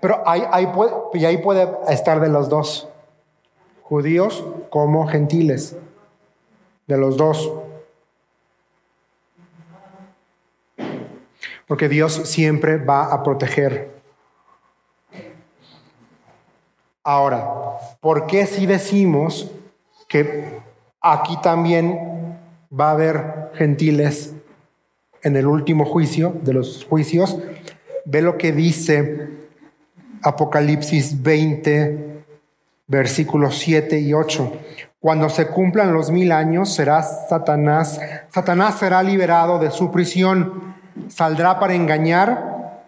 [0.00, 2.88] Pero ahí, ahí puede, y ahí puede estar de los dos,
[3.82, 5.76] judíos como gentiles,
[6.88, 7.52] de los dos.
[11.68, 13.92] Porque Dios siempre va a proteger.
[17.04, 19.50] Ahora, ¿por qué si decimos
[20.08, 20.60] que
[21.02, 22.38] aquí también
[22.72, 24.34] va a haber gentiles
[25.22, 27.38] en el último juicio de los juicios?
[28.04, 29.28] Ve lo que dice
[30.22, 32.24] Apocalipsis 20,
[32.86, 34.52] versículos 7 y 8.
[35.00, 40.74] Cuando se cumplan los mil años, será Satanás, Satanás será liberado de su prisión,
[41.08, 42.84] saldrá para engañar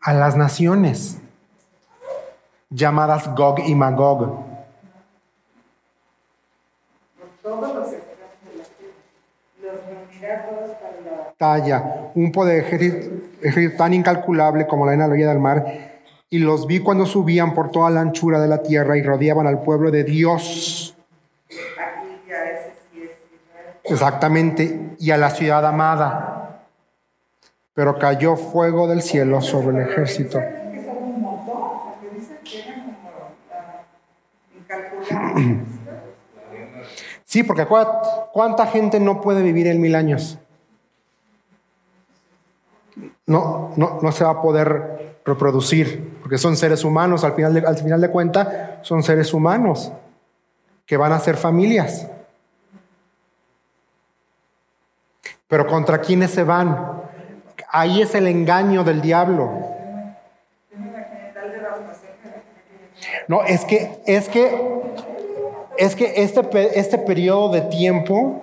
[0.00, 1.18] a las naciones,
[2.70, 4.51] llamadas Gog y Magog.
[7.52, 8.04] Todos los de la
[8.78, 8.94] tierra.
[9.60, 15.38] Los reunirá todos para la talla, un poder ejército, tan incalculable como la orilla del
[15.38, 15.66] mar,
[16.30, 19.60] y los vi cuando subían por toda la anchura de la tierra y rodeaban al
[19.60, 20.96] pueblo de Dios,
[21.50, 23.76] aquí ya ese sí es Israel.
[23.84, 26.64] exactamente, y a la ciudad amada.
[27.74, 30.40] Pero cayó fuego del cielo sobre el ejército.
[37.32, 40.38] Sí, porque ¿cuánta gente no puede vivir en mil años?
[43.24, 47.60] No, no, no se va a poder reproducir, porque son seres humanos, al final de,
[47.60, 48.48] al final de cuentas,
[48.82, 49.90] son seres humanos
[50.84, 52.06] que van a ser familias.
[55.48, 57.00] Pero ¿contra quiénes se van?
[57.70, 59.50] Ahí es el engaño del diablo.
[63.26, 64.82] No, es que, es que,
[65.78, 68.42] es que este, este periodo de tiempo,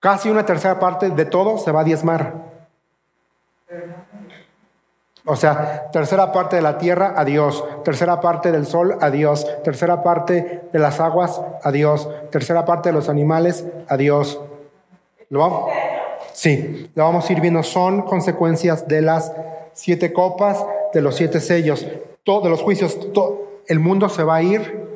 [0.00, 2.34] casi una tercera parte de todo se va a diezmar.
[5.24, 7.64] O sea, tercera parte de la tierra, adiós.
[7.84, 9.46] Tercera parte del sol, adiós.
[9.62, 12.08] Tercera parte de las aguas, adiós.
[12.30, 14.40] Tercera parte de los animales, adiós.
[15.28, 15.70] ¿Lo vamos?
[16.32, 17.62] Sí, lo vamos a ir viendo.
[17.62, 19.32] Son consecuencias de las
[19.74, 23.12] siete copas, de los siete sellos, de los juicios.
[23.12, 23.38] to-
[23.68, 24.91] el mundo se va a ir.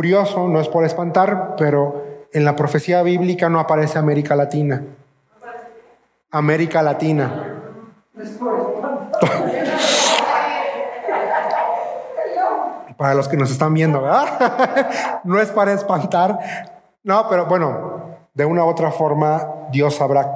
[0.00, 4.82] Curioso, no es por espantar, pero en la profecía bíblica no aparece América Latina.
[6.30, 7.54] América Latina.
[12.98, 14.02] Para los que nos están viendo,
[15.24, 16.40] no es para espantar.
[17.02, 20.30] No, pero bueno, de una u otra forma Dios sabrá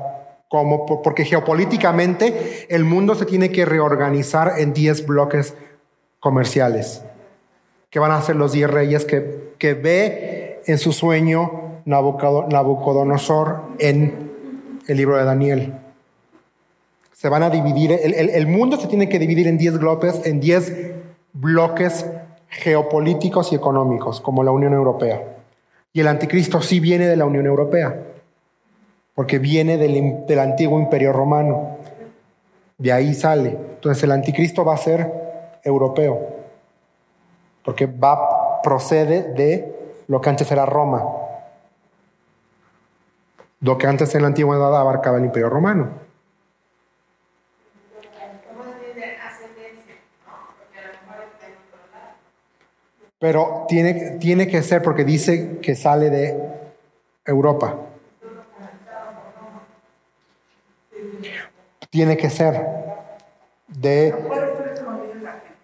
[0.49, 5.55] cómo, po- porque geopolíticamente el mundo se tiene que reorganizar en 10 bloques
[6.19, 7.05] comerciales,
[7.91, 13.63] que van a ser los 10 reyes que, que ve en su sueño Nabucodo- Nabucodonosor
[13.79, 14.31] en
[14.87, 15.75] el libro de Daniel.
[17.13, 20.41] Se van a dividir, el, el- mundo se tiene que dividir en 10 bloques, en
[20.41, 20.93] 10
[21.33, 22.07] bloques
[22.49, 25.23] geopolíticos y económicos, como la Unión Europea.
[25.93, 28.01] Y el anticristo sí viene de la Unión Europea,
[29.15, 31.77] porque viene del, del antiguo imperio romano.
[32.79, 33.51] De ahí sale.
[33.75, 35.11] Entonces el anticristo va a ser
[35.65, 36.40] europeo,
[37.71, 41.05] porque va, procede de lo que antes era Roma.
[43.61, 45.89] Lo que antes en la antigüedad abarcaba el imperio romano.
[53.21, 56.43] Pero tiene, tiene que ser porque dice que sale de
[57.25, 57.77] Europa.
[61.89, 62.67] Tiene que ser
[63.69, 64.13] de...
[64.27, 65.61] puede estar escondido en la Argentina.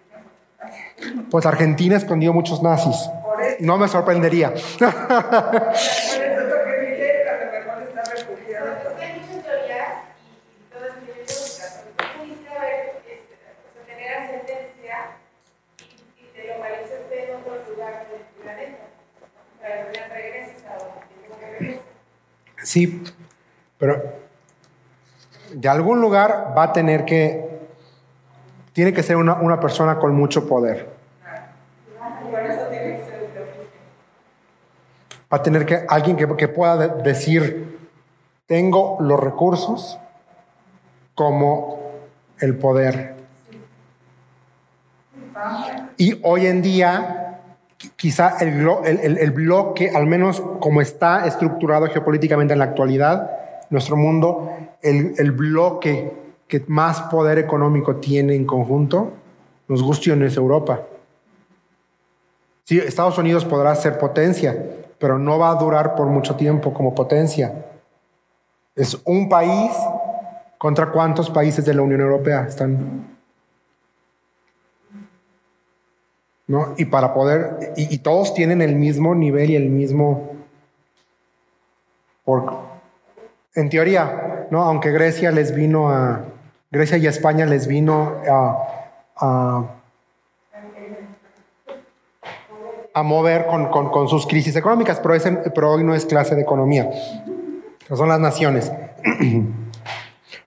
[1.30, 2.96] Pues Argentina escondió muchos nazis.
[3.60, 4.54] No me sorprendería.
[22.66, 23.00] Sí,
[23.78, 24.02] pero
[25.54, 27.48] de algún lugar va a tener que,
[28.72, 30.88] tiene que ser una, una persona con mucho poder.
[32.28, 33.28] Por eso tiene que ser un
[35.25, 37.78] Va a tener que alguien que, pueda de- decir,
[38.46, 39.98] tengo los recursos
[41.14, 41.80] como
[42.40, 43.16] el poder.
[45.96, 47.40] Y hoy en día,
[47.78, 53.30] qui- quizá el- el bloque, al menos como está estructurado geopolíticamente en la actualidad,
[53.70, 54.50] nuestro mundo,
[54.82, 56.12] el, el bloque
[56.48, 59.12] que más poder económico tiene en conjunto,
[59.68, 60.82] nos guste o no es Europa.
[62.64, 64.56] Sí, Estados Unidos podrá ser potencia,
[64.98, 67.52] pero no va a durar por mucho tiempo como potencia.
[68.74, 69.72] Es un país
[70.58, 73.16] contra cuántos países de la Unión Europea están.
[76.46, 76.74] ¿No?
[76.76, 80.30] Y para poder, y, todos tienen el mismo nivel y el mismo.
[82.24, 82.52] Por,
[83.54, 84.62] en teoría, ¿no?
[84.62, 86.20] Aunque Grecia les vino a.
[86.70, 88.14] Grecia y España les vino
[89.18, 89.75] a
[92.96, 96.40] a mover con, con- sus crisis económicas, pero, ese- pero hoy no es clase de
[96.40, 96.88] economía,
[97.94, 98.72] son las naciones.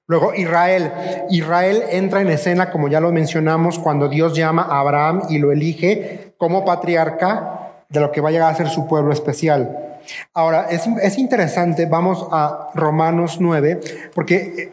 [0.08, 0.91] Luego Israel.
[1.30, 5.52] Israel entra en escena, como ya lo mencionamos, cuando Dios llama a Abraham y lo
[5.52, 10.00] elige como patriarca de lo que va a llegar a ser su pueblo especial.
[10.34, 13.80] Ahora, es, es interesante, vamos a Romanos 9,
[14.16, 14.72] porque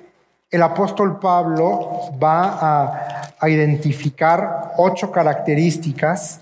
[0.51, 1.91] el apóstol Pablo
[2.23, 6.41] va a, a identificar ocho características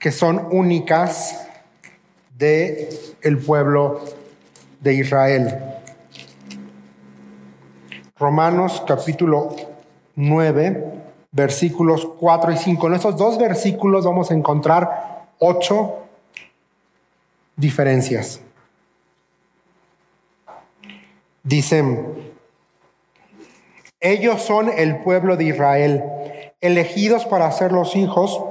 [0.00, 1.46] que son únicas
[2.38, 2.88] de
[3.20, 4.00] el pueblo
[4.80, 5.62] de Israel.
[8.18, 9.54] Romanos capítulo
[10.16, 10.84] 9,
[11.32, 12.86] versículos 4 y 5.
[12.86, 15.98] En estos dos versículos vamos a encontrar ocho
[17.56, 18.40] diferencias.
[21.42, 22.32] Dicen,
[24.00, 26.04] ellos son el pueblo de Israel,
[26.62, 28.42] elegidos para ser los hijos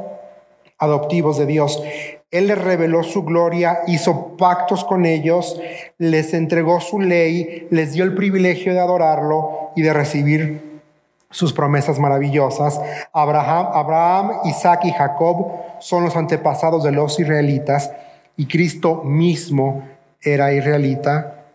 [0.79, 1.83] adoptivos de Dios.
[2.31, 5.59] Él les reveló su gloria, hizo pactos con ellos,
[5.97, 10.81] les entregó su ley, les dio el privilegio de adorarlo y de recibir
[11.31, 12.79] sus promesas maravillosas.
[13.13, 15.47] Abraham, Abraham, Isaac y Jacob
[15.79, 17.91] son los antepasados de los israelitas
[18.37, 19.83] y Cristo mismo
[20.21, 21.45] era israelita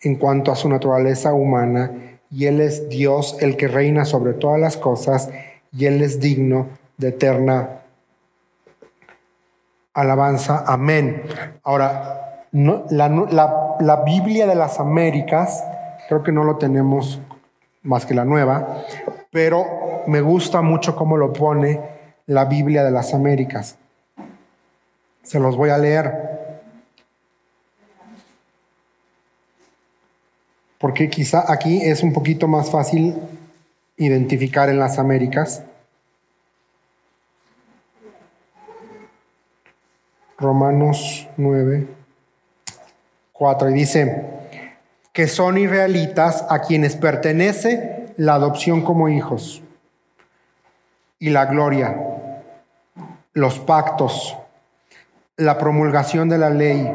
[0.00, 1.90] en cuanto a su naturaleza humana
[2.30, 5.30] y Él es Dios el que reina sobre todas las cosas
[5.72, 7.81] y Él es digno de eterna
[9.94, 10.64] alabanza.
[10.66, 11.22] Amén.
[11.62, 15.64] Ahora, la- la Biblia de las Américas,
[16.08, 17.20] creo que no lo tenemos
[17.82, 18.84] más que la nueva,
[19.30, 21.80] pero me gusta mucho cómo lo pone
[22.26, 23.76] la Biblia de las Américas.
[25.22, 26.30] Se los voy a leer.
[30.78, 33.16] Porque quizá aquí es un poquito más fácil
[33.96, 35.62] identificar en las Américas.
[40.42, 41.86] Romanos 9,
[43.32, 44.26] 4, y dice
[45.12, 49.62] que son israelitas a quienes pertenece la adopción como hijos
[51.20, 51.96] y la gloria,
[53.32, 54.36] los pactos,
[55.36, 56.92] la promulgación de la ley,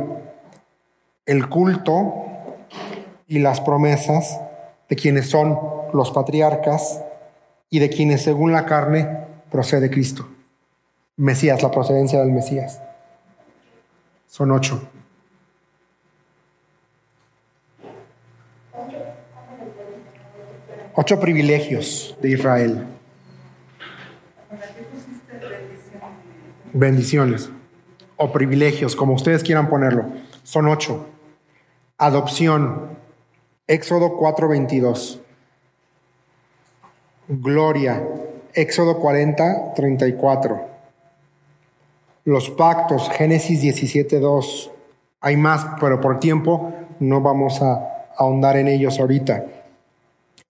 [1.25, 2.25] el culto
[3.27, 4.41] y las promesas
[4.89, 5.57] de quienes son
[5.93, 7.01] los patriarcas
[7.69, 10.27] y de quienes según la carne procede Cristo.
[11.15, 12.81] Mesías, la procedencia del Mesías.
[14.27, 14.81] Son ocho.
[20.93, 22.87] Ocho privilegios de Israel.
[26.73, 27.49] Bendiciones.
[28.17, 30.05] O privilegios, como ustedes quieran ponerlo.
[30.43, 31.07] Son ocho.
[31.97, 32.97] Adopción.
[33.67, 35.19] Éxodo 4:22.
[37.27, 38.03] Gloria.
[38.53, 40.76] Éxodo 40, 34.
[42.27, 44.69] Los pactos, Génesis 17.2.
[45.21, 49.45] Hay más, pero por tiempo no vamos a ahondar en ellos ahorita.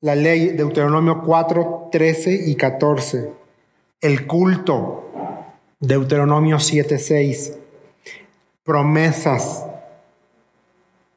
[0.01, 3.29] La ley, Deuteronomio 4, 13 y 14.
[4.01, 5.11] El culto,
[5.79, 7.59] Deuteronomio 7, 6.
[8.63, 9.67] Promesas,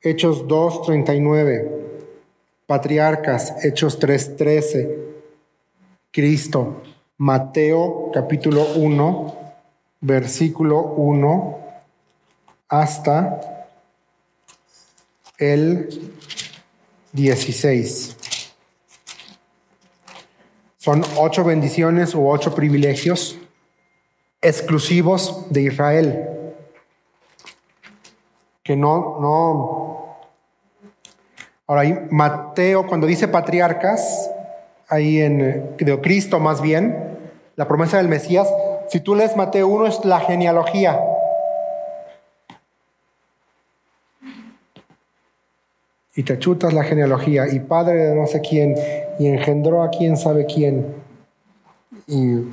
[0.02, 1.70] Hechos 2, 39.
[2.66, 4.98] Patriarcas, Hechos 3, 13.
[6.11, 6.82] Cristo,
[7.16, 9.39] Mateo capítulo 1,
[10.01, 11.59] versículo 1
[12.68, 13.66] hasta
[15.38, 16.14] el
[17.12, 18.16] 16.
[20.78, 23.38] Son ocho bendiciones u ocho privilegios
[24.40, 26.28] exclusivos de Israel.
[28.62, 30.16] Que no, no.
[31.66, 34.30] Ahora, Mateo, cuando dice patriarcas,
[34.88, 37.18] ahí en de Cristo más bien,
[37.57, 38.48] la promesa del Mesías,
[38.91, 41.01] si tú lees Mateo 1 es la genealogía.
[46.16, 48.74] Y te chutas la genealogía, y padre de no sé quién,
[49.20, 50.93] y engendró a quién sabe quién.
[52.09, 52.49] Y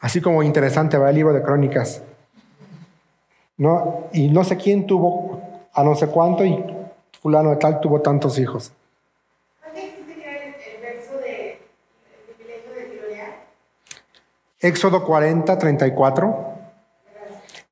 [0.00, 2.02] así como interesante va el libro de crónicas.
[3.56, 4.08] ¿No?
[4.12, 5.40] Y no sé quién tuvo
[5.72, 6.62] a no sé cuánto, y
[7.22, 8.72] fulano de tal tuvo tantos hijos.
[14.62, 16.54] Éxodo 40, 34.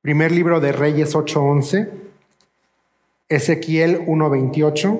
[0.01, 1.89] Primer libro de Reyes 8, 11.
[3.29, 4.99] Ezequiel 1, 28.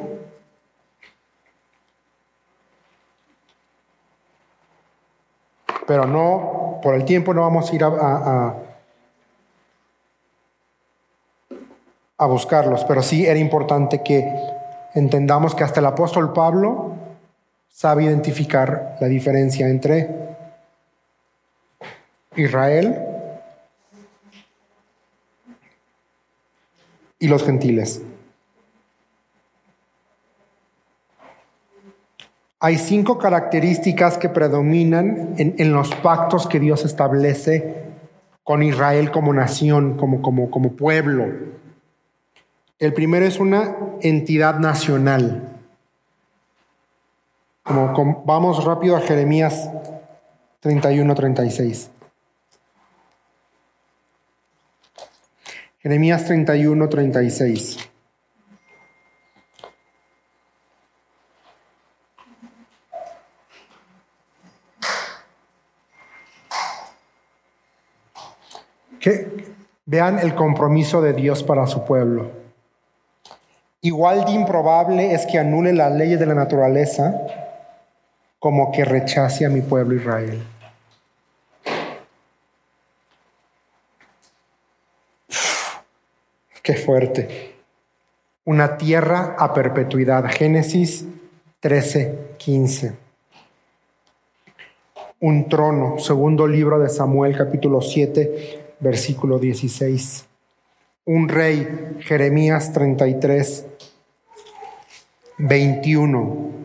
[5.85, 8.55] Pero no, por el tiempo no vamos a ir a, a,
[12.17, 14.33] a buscarlos, pero sí era importante que
[14.93, 16.93] entendamos que hasta el apóstol Pablo
[17.67, 20.30] sabe identificar la diferencia entre
[22.35, 22.97] Israel
[27.19, 28.01] y los gentiles.
[32.59, 37.85] Hay cinco características que predominan en, los pactos que Dios establece
[38.43, 41.25] con Israel como nación, como, como, como pueblo.
[42.77, 45.49] El primero es una entidad nacional.
[47.65, 49.69] Vamos rápido a Jeremías
[50.63, 51.89] 31-36.
[55.83, 57.89] Jeremías 31, 36.
[68.99, 69.55] Que
[69.87, 72.29] vean el compromiso de Dios para su pueblo.
[73.81, 77.25] Igual de improbable es que anule las leyes de la naturaleza
[78.37, 80.43] como que rechace a mi pueblo Israel.
[86.71, 87.27] Qué fuerte.
[88.45, 90.23] Una tierra a perpetuidad.
[90.29, 91.05] Génesis
[91.59, 92.93] 13, 15.
[95.19, 95.99] Un trono.
[95.99, 100.25] Segundo libro de Samuel, capítulo 7, versículo 16.
[101.07, 101.97] Un rey.
[101.99, 103.65] Jeremías 33,
[105.39, 106.60] 21.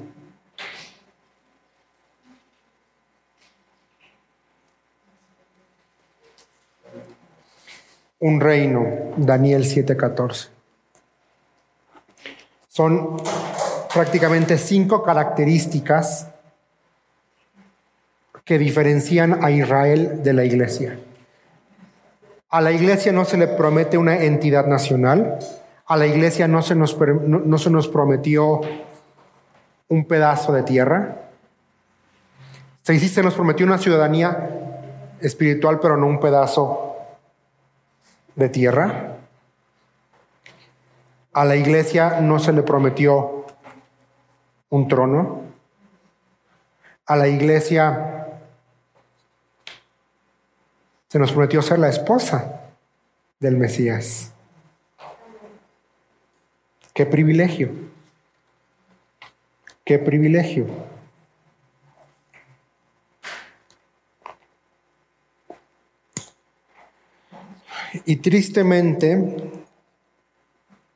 [8.27, 8.85] Un reino,
[9.16, 10.49] Daniel 7:14.
[12.66, 13.22] Son
[13.95, 16.29] prácticamente cinco características
[18.45, 20.99] que diferencian a Israel de la iglesia.
[22.51, 25.39] A la iglesia no se le promete una entidad nacional,
[25.87, 28.61] a la iglesia no se nos, no, se nos prometió
[29.89, 31.31] un pedazo de tierra,
[32.83, 34.51] se, se nos prometió una ciudadanía
[35.20, 36.86] espiritual, pero no un pedazo
[38.37, 39.16] de tierra.
[41.32, 43.45] A la iglesia no se le prometió
[44.70, 45.43] un trono.
[47.07, 48.28] A la iglesia
[51.09, 52.62] se nos prometió ser la esposa
[53.41, 54.32] del Mesías.
[56.93, 57.70] Qué privilegio.
[59.84, 60.66] Qué privilegio.
[68.05, 69.51] Y tristemente,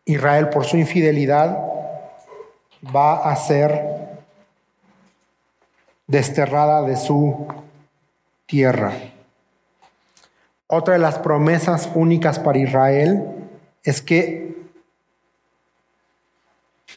[0.04, 1.58] Israel por su infidelidad
[2.94, 4.18] va a ser
[6.06, 7.46] desterrada de su
[8.46, 8.92] tierra.
[10.66, 13.24] Otra de las promesas únicas para Israel
[13.82, 14.56] es que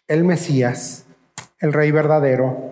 [0.07, 1.05] el Mesías,
[1.59, 2.71] el Rey verdadero,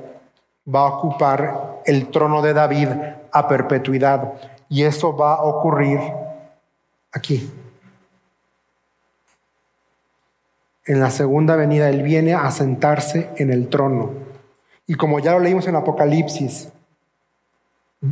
[0.67, 2.89] va a ocupar el trono de David
[3.31, 4.33] a perpetuidad.
[4.69, 5.99] Y eso va a ocurrir
[7.11, 7.51] aquí.
[10.85, 14.11] En la segunda venida Él viene a sentarse en el trono.
[14.87, 16.69] Y como ya lo leímos en Apocalipsis,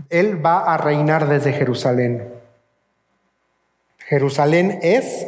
[0.10, 2.32] Él va a reinar desde Jerusalén.
[4.08, 5.28] Jerusalén es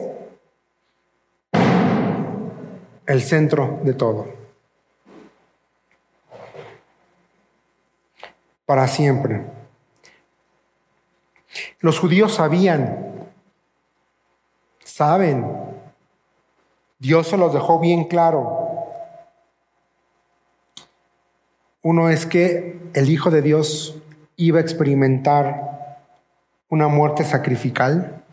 [3.05, 4.28] el centro de todo.
[8.65, 9.41] Para siempre.
[11.82, 13.11] Los judíos sabían,
[15.01, 15.47] saben,
[16.99, 18.69] Dios se los dejó bien claro.
[21.81, 23.95] Uno es que el Hijo de Dios
[24.35, 25.97] iba a experimentar
[26.69, 28.23] una muerte sacrificial.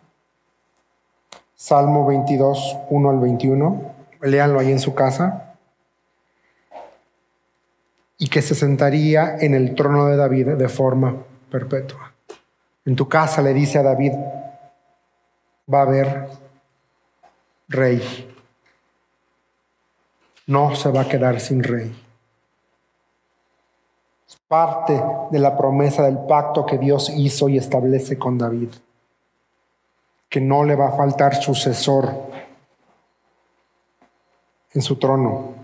[1.54, 3.94] Salmo 22, 1 al 21.
[4.20, 5.54] Léanlo ahí en su casa.
[8.18, 11.16] Y que se sentaría en el trono de David de forma
[11.50, 12.12] perpetua.
[12.84, 14.12] En tu casa le dice a David,
[15.72, 16.47] va a haber
[17.68, 18.34] rey.
[20.46, 21.94] No se va a quedar sin rey
[24.48, 24.98] parte
[25.30, 28.70] de la promesa del pacto que Dios hizo y establece con David,
[30.28, 32.10] que no le va a faltar sucesor
[34.72, 35.54] en su trono.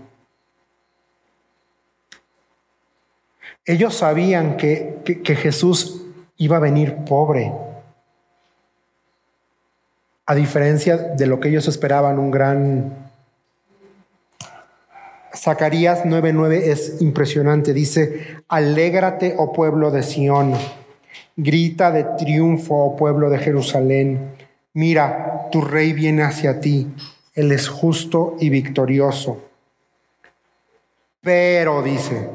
[3.65, 6.03] Ellos sabían que, que, Jesús
[6.37, 7.51] iba a venir pobre,
[10.25, 13.05] a diferencia de lo que ellos esperaban, un gran
[15.35, 17.73] Zacarías 9:9 es impresionante.
[17.73, 20.53] Dice, alégrate, oh pueblo de Sión,
[21.35, 24.31] grita de triunfo, oh pueblo de Jerusalén.
[24.73, 26.87] Mira, tu rey viene hacia ti,
[27.33, 29.41] él es justo y victorioso.
[31.21, 32.29] Pero, dice,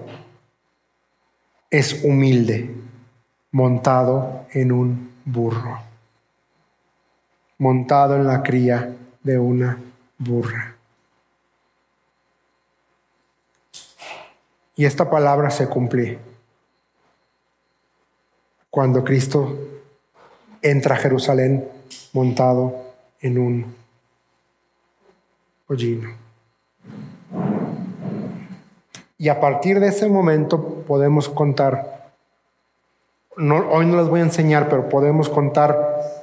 [1.70, 2.70] es humilde,
[3.52, 5.78] montado en un burro,
[7.60, 9.78] montado en la cría de una
[10.18, 10.74] burra.
[14.74, 16.18] Y esta palabra se cumple
[18.70, 19.58] cuando Cristo
[20.62, 21.68] entra a Jerusalén
[22.14, 23.74] montado en un
[25.66, 26.16] pollino.
[29.18, 32.12] Y a partir de ese momento podemos contar,
[33.36, 36.19] hoy no les voy a enseñar, pero podemos contar,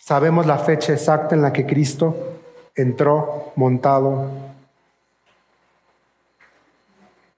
[0.00, 2.38] sabemos la fecha exacta en la que Cristo
[2.74, 4.26] entró montado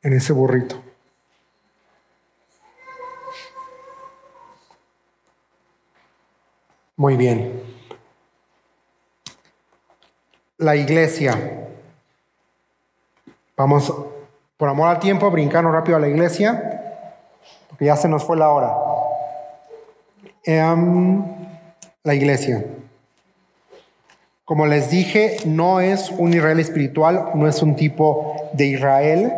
[0.02, 0.80] en ese burrito.
[6.96, 7.60] Muy bien.
[10.58, 11.68] La iglesia.
[13.56, 13.92] Vamos,
[14.56, 17.00] por amor al tiempo, a brincarnos rápido a la iglesia,
[17.68, 18.76] porque ya se nos fue la hora.
[20.44, 21.24] Em,
[22.04, 22.64] la iglesia.
[24.44, 29.32] Como les dije, no es un Israel espiritual, no es un tipo de Israel,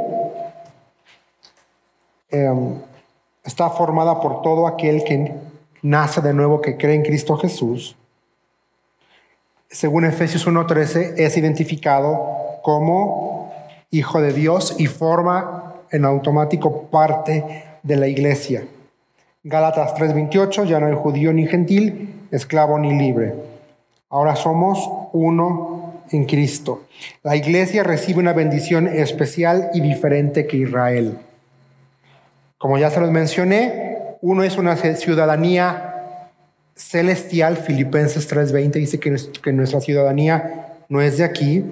[2.31, 2.75] Em,
[3.45, 5.33] está formada por todo aquel que
[5.83, 7.97] nace de nuevo, que cree en Cristo Jesús.
[9.71, 13.53] Según Efesios 1.13, es identificado como
[13.91, 18.67] hijo de Dios y forma en automático parte de la iglesia.
[19.45, 23.35] Gálatas 3:28, ya no hay judío ni gentil, esclavo ni libre.
[24.09, 26.85] Ahora somos uno en Cristo.
[27.23, 31.19] La iglesia recibe una bendición especial y diferente que Israel.
[32.59, 35.93] Como ya se los mencioné, uno es una ciudadanía
[36.75, 41.65] celestial, Filipenses 3:20 dice que, nuestra ciudadanía no es de aquí.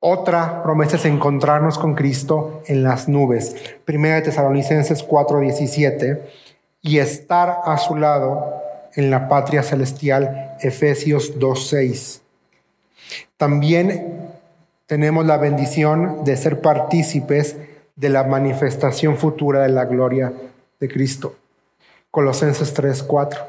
[0.00, 3.54] Otra promesa es encontrarnos con Cristo en las nubes.
[3.84, 6.20] Primera de Tesalonicenses 4:17
[6.80, 8.61] y estar a su lado
[8.94, 12.20] en la patria celestial, Efesios 2:6.
[13.36, 14.30] También
[14.86, 17.56] tenemos la bendición de ser partícipes
[17.96, 20.32] de la manifestación futura de la gloria
[20.80, 21.36] de Cristo.
[22.10, 23.40] Colosenses 3, 4.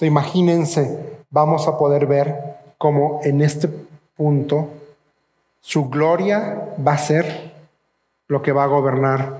[0.00, 0.98] O imagínense,
[1.30, 2.34] vamos a poder ver
[2.76, 3.68] cómo en este
[4.16, 4.68] punto
[5.60, 7.52] su gloria va a ser
[8.28, 9.38] lo que va a gobernar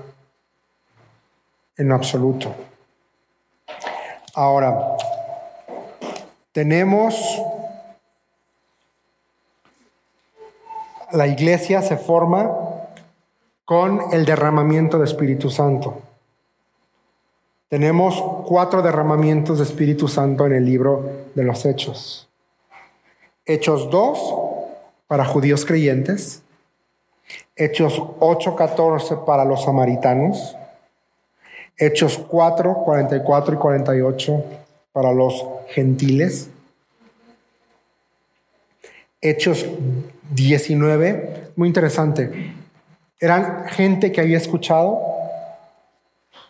[1.77, 2.53] en absoluto.
[4.35, 4.97] Ahora,
[6.51, 7.41] tenemos
[11.11, 12.51] la iglesia se forma
[13.65, 16.01] con el derramamiento de Espíritu Santo.
[17.67, 21.03] Tenemos cuatro derramamientos de Espíritu Santo en el libro
[21.35, 22.27] de los Hechos.
[23.45, 24.35] Hechos 2
[25.07, 26.41] para judíos creyentes.
[27.55, 30.55] Hechos 8.14 para los samaritanos.
[31.77, 34.43] Hechos 4, 44 y 48
[34.91, 36.49] para los gentiles.
[39.21, 39.65] Hechos
[40.31, 42.53] 19, muy interesante.
[43.19, 45.01] Eran gente que había escuchado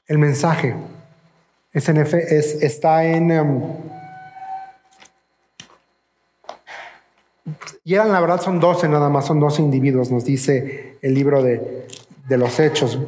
[0.08, 0.76] el mensaje.
[1.74, 3.32] Es es, está en...
[3.32, 3.62] Em,
[7.84, 11.42] y eran, la verdad, son 12 nada más, son 12 individuos, nos dice el libro
[11.42, 11.88] de,
[12.28, 13.00] de los Hechos.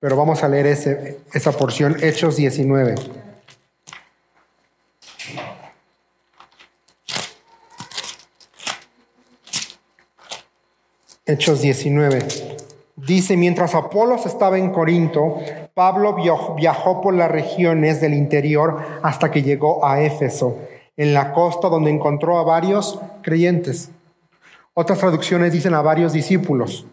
[0.00, 2.94] Pero vamos a leer ese, esa porción, Hechos 19.
[11.28, 12.26] Hechos 19.
[12.96, 15.36] Dice, mientras Apolos estaba en Corinto,
[15.74, 16.16] Pablo
[16.56, 20.56] viajó por las regiones del interior hasta que llegó a Éfeso,
[20.96, 23.90] en la costa donde encontró a varios creyentes.
[24.72, 26.86] Otras traducciones dicen a varios discípulos.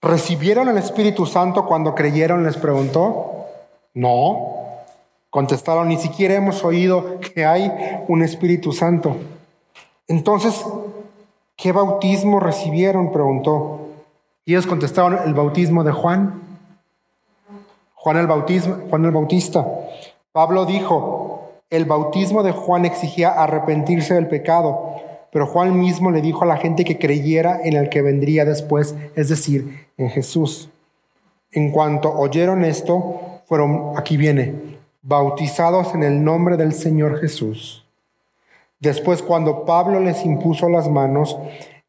[0.00, 2.44] ¿Recibieron el Espíritu Santo cuando creyeron?
[2.44, 3.46] Les preguntó.
[3.92, 4.52] No.
[5.30, 7.72] Contestaron, ni siquiera hemos oído que hay
[8.06, 9.16] un Espíritu Santo.
[10.06, 10.64] Entonces,
[11.56, 13.12] ¿qué bautismo recibieron?
[13.12, 13.80] Preguntó.
[14.44, 16.42] Y ellos contestaron, el bautismo de Juan.
[17.94, 19.66] Juan el, bautismo, Juan el Bautista.
[20.32, 24.94] Pablo dijo, el bautismo de Juan exigía arrepentirse del pecado
[25.34, 28.94] pero Juan mismo le dijo a la gente que creyera en el que vendría después,
[29.16, 30.70] es decir, en Jesús.
[31.50, 34.54] En cuanto oyeron esto, fueron, aquí viene,
[35.02, 37.83] bautizados en el nombre del Señor Jesús.
[38.84, 41.38] Después, cuando Pablo les impuso las manos,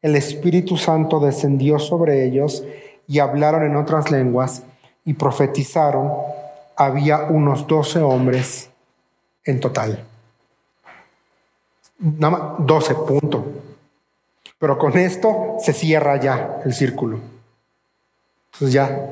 [0.00, 2.64] el Espíritu Santo descendió sobre ellos
[3.06, 4.62] y hablaron en otras lenguas
[5.04, 6.10] y profetizaron.
[6.74, 8.70] Había unos doce hombres
[9.44, 10.04] en total.
[11.98, 13.44] Nada más 12 puntos.
[14.58, 17.20] Pero con esto se cierra ya el círculo.
[18.52, 19.10] Entonces ya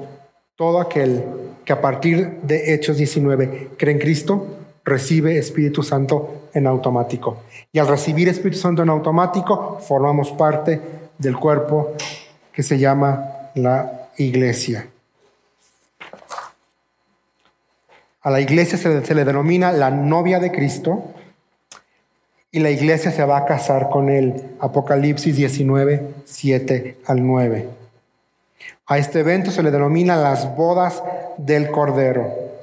[0.57, 1.23] todo aquel
[1.67, 4.47] que a partir de Hechos 19 cree en Cristo,
[4.85, 7.39] recibe Espíritu Santo en automático.
[7.73, 10.81] Y al recibir Espíritu Santo en automático, formamos parte
[11.19, 11.95] del cuerpo
[12.53, 14.89] que se llama la iglesia.
[18.23, 21.03] A la iglesia se le, denomina la novia de Cristo
[22.51, 24.57] y la iglesia se va a casar con él.
[24.61, 27.69] Apocalipsis 19, 7 al 9.
[28.87, 31.03] A este evento se le denomina las bodas
[31.37, 32.54] del Cordero.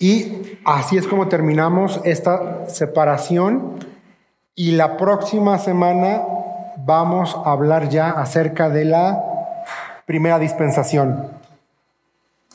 [0.00, 3.78] Y así es como terminamos esta separación.
[4.54, 6.22] Y la próxima semana
[6.78, 9.22] vamos a hablar ya acerca de la
[10.06, 11.28] primera dispensación.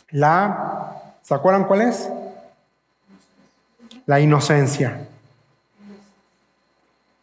[0.09, 2.09] La, ¿se acuerdan cuál es?
[4.07, 5.05] La inocencia.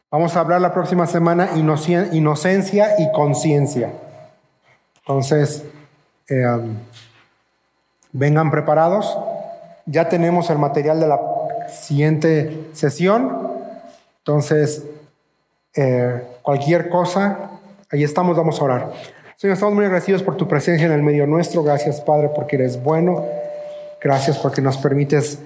[0.08, 3.92] Vamos a hablar la próxima semana inocencia y conciencia.
[4.98, 5.64] Entonces,
[6.28, 6.76] eh, um,
[8.12, 9.18] vengan preparados.
[9.86, 11.20] Ya tenemos el material de la
[11.68, 13.50] siguiente sesión.
[14.18, 14.84] Entonces,
[15.74, 17.50] eh, cualquier cosa,
[17.90, 18.92] ahí estamos, vamos a orar.
[19.36, 21.62] Señor, estamos muy agradecidos por tu presencia en el medio nuestro.
[21.62, 23.24] Gracias, Padre, porque eres bueno.
[24.00, 25.38] Gracias porque nos permites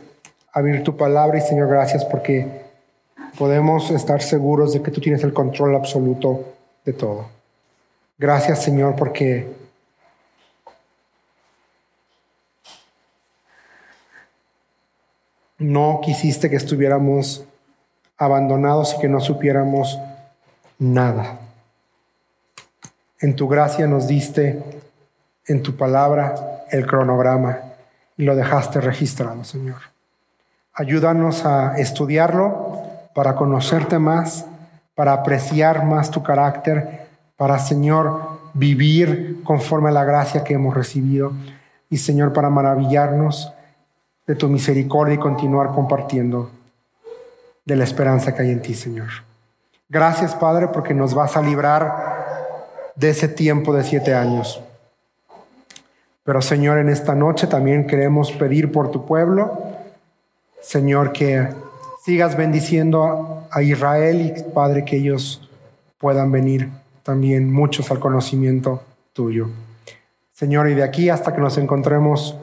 [0.52, 2.46] abrir tu palabra y, Señor, gracias porque
[3.38, 6.44] podemos estar seguros de que tú tienes el control absoluto
[6.84, 7.26] de todo.
[8.18, 9.46] Gracias, Señor, porque
[15.58, 17.44] no quisiste que estuviéramos
[18.18, 19.98] abandonados y que no supiéramos
[20.78, 21.38] nada.
[23.20, 24.62] En tu gracia nos diste
[25.46, 27.58] en tu palabra el cronograma
[28.16, 29.80] y lo dejaste registrado, Señor.
[30.74, 32.82] Ayúdanos a estudiarlo
[33.14, 34.44] para conocerte más,
[34.94, 41.32] para apreciar más tu carácter, para, Señor, vivir conforme a la gracia que hemos recibido
[41.88, 43.52] y, Señor, para maravillarnos
[44.26, 46.50] de tu misericordia y continuar compartiendo
[47.64, 49.08] de la esperanza que hay en ti, Señor.
[49.88, 52.16] Gracias, Padre, porque nos vas a librar
[52.96, 54.60] de ese tiempo de siete años.
[56.24, 59.62] Pero Señor, en esta noche también queremos pedir por tu pueblo,
[60.60, 61.48] Señor, que
[62.04, 65.48] sigas bendiciendo a Israel y Padre, que ellos
[65.98, 66.68] puedan venir
[67.04, 69.48] también muchos al conocimiento tuyo.
[70.32, 72.36] Señor, y de aquí hasta que nos encontremos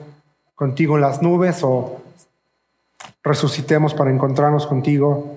[0.64, 2.02] contigo en las nubes o
[3.22, 5.36] resucitemos para encontrarnos contigo,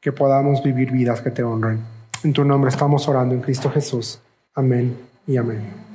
[0.00, 1.80] que podamos vivir vidas que te honren.
[2.22, 4.20] En tu nombre estamos orando en Cristo Jesús.
[4.54, 4.96] Amén
[5.26, 5.89] y amén.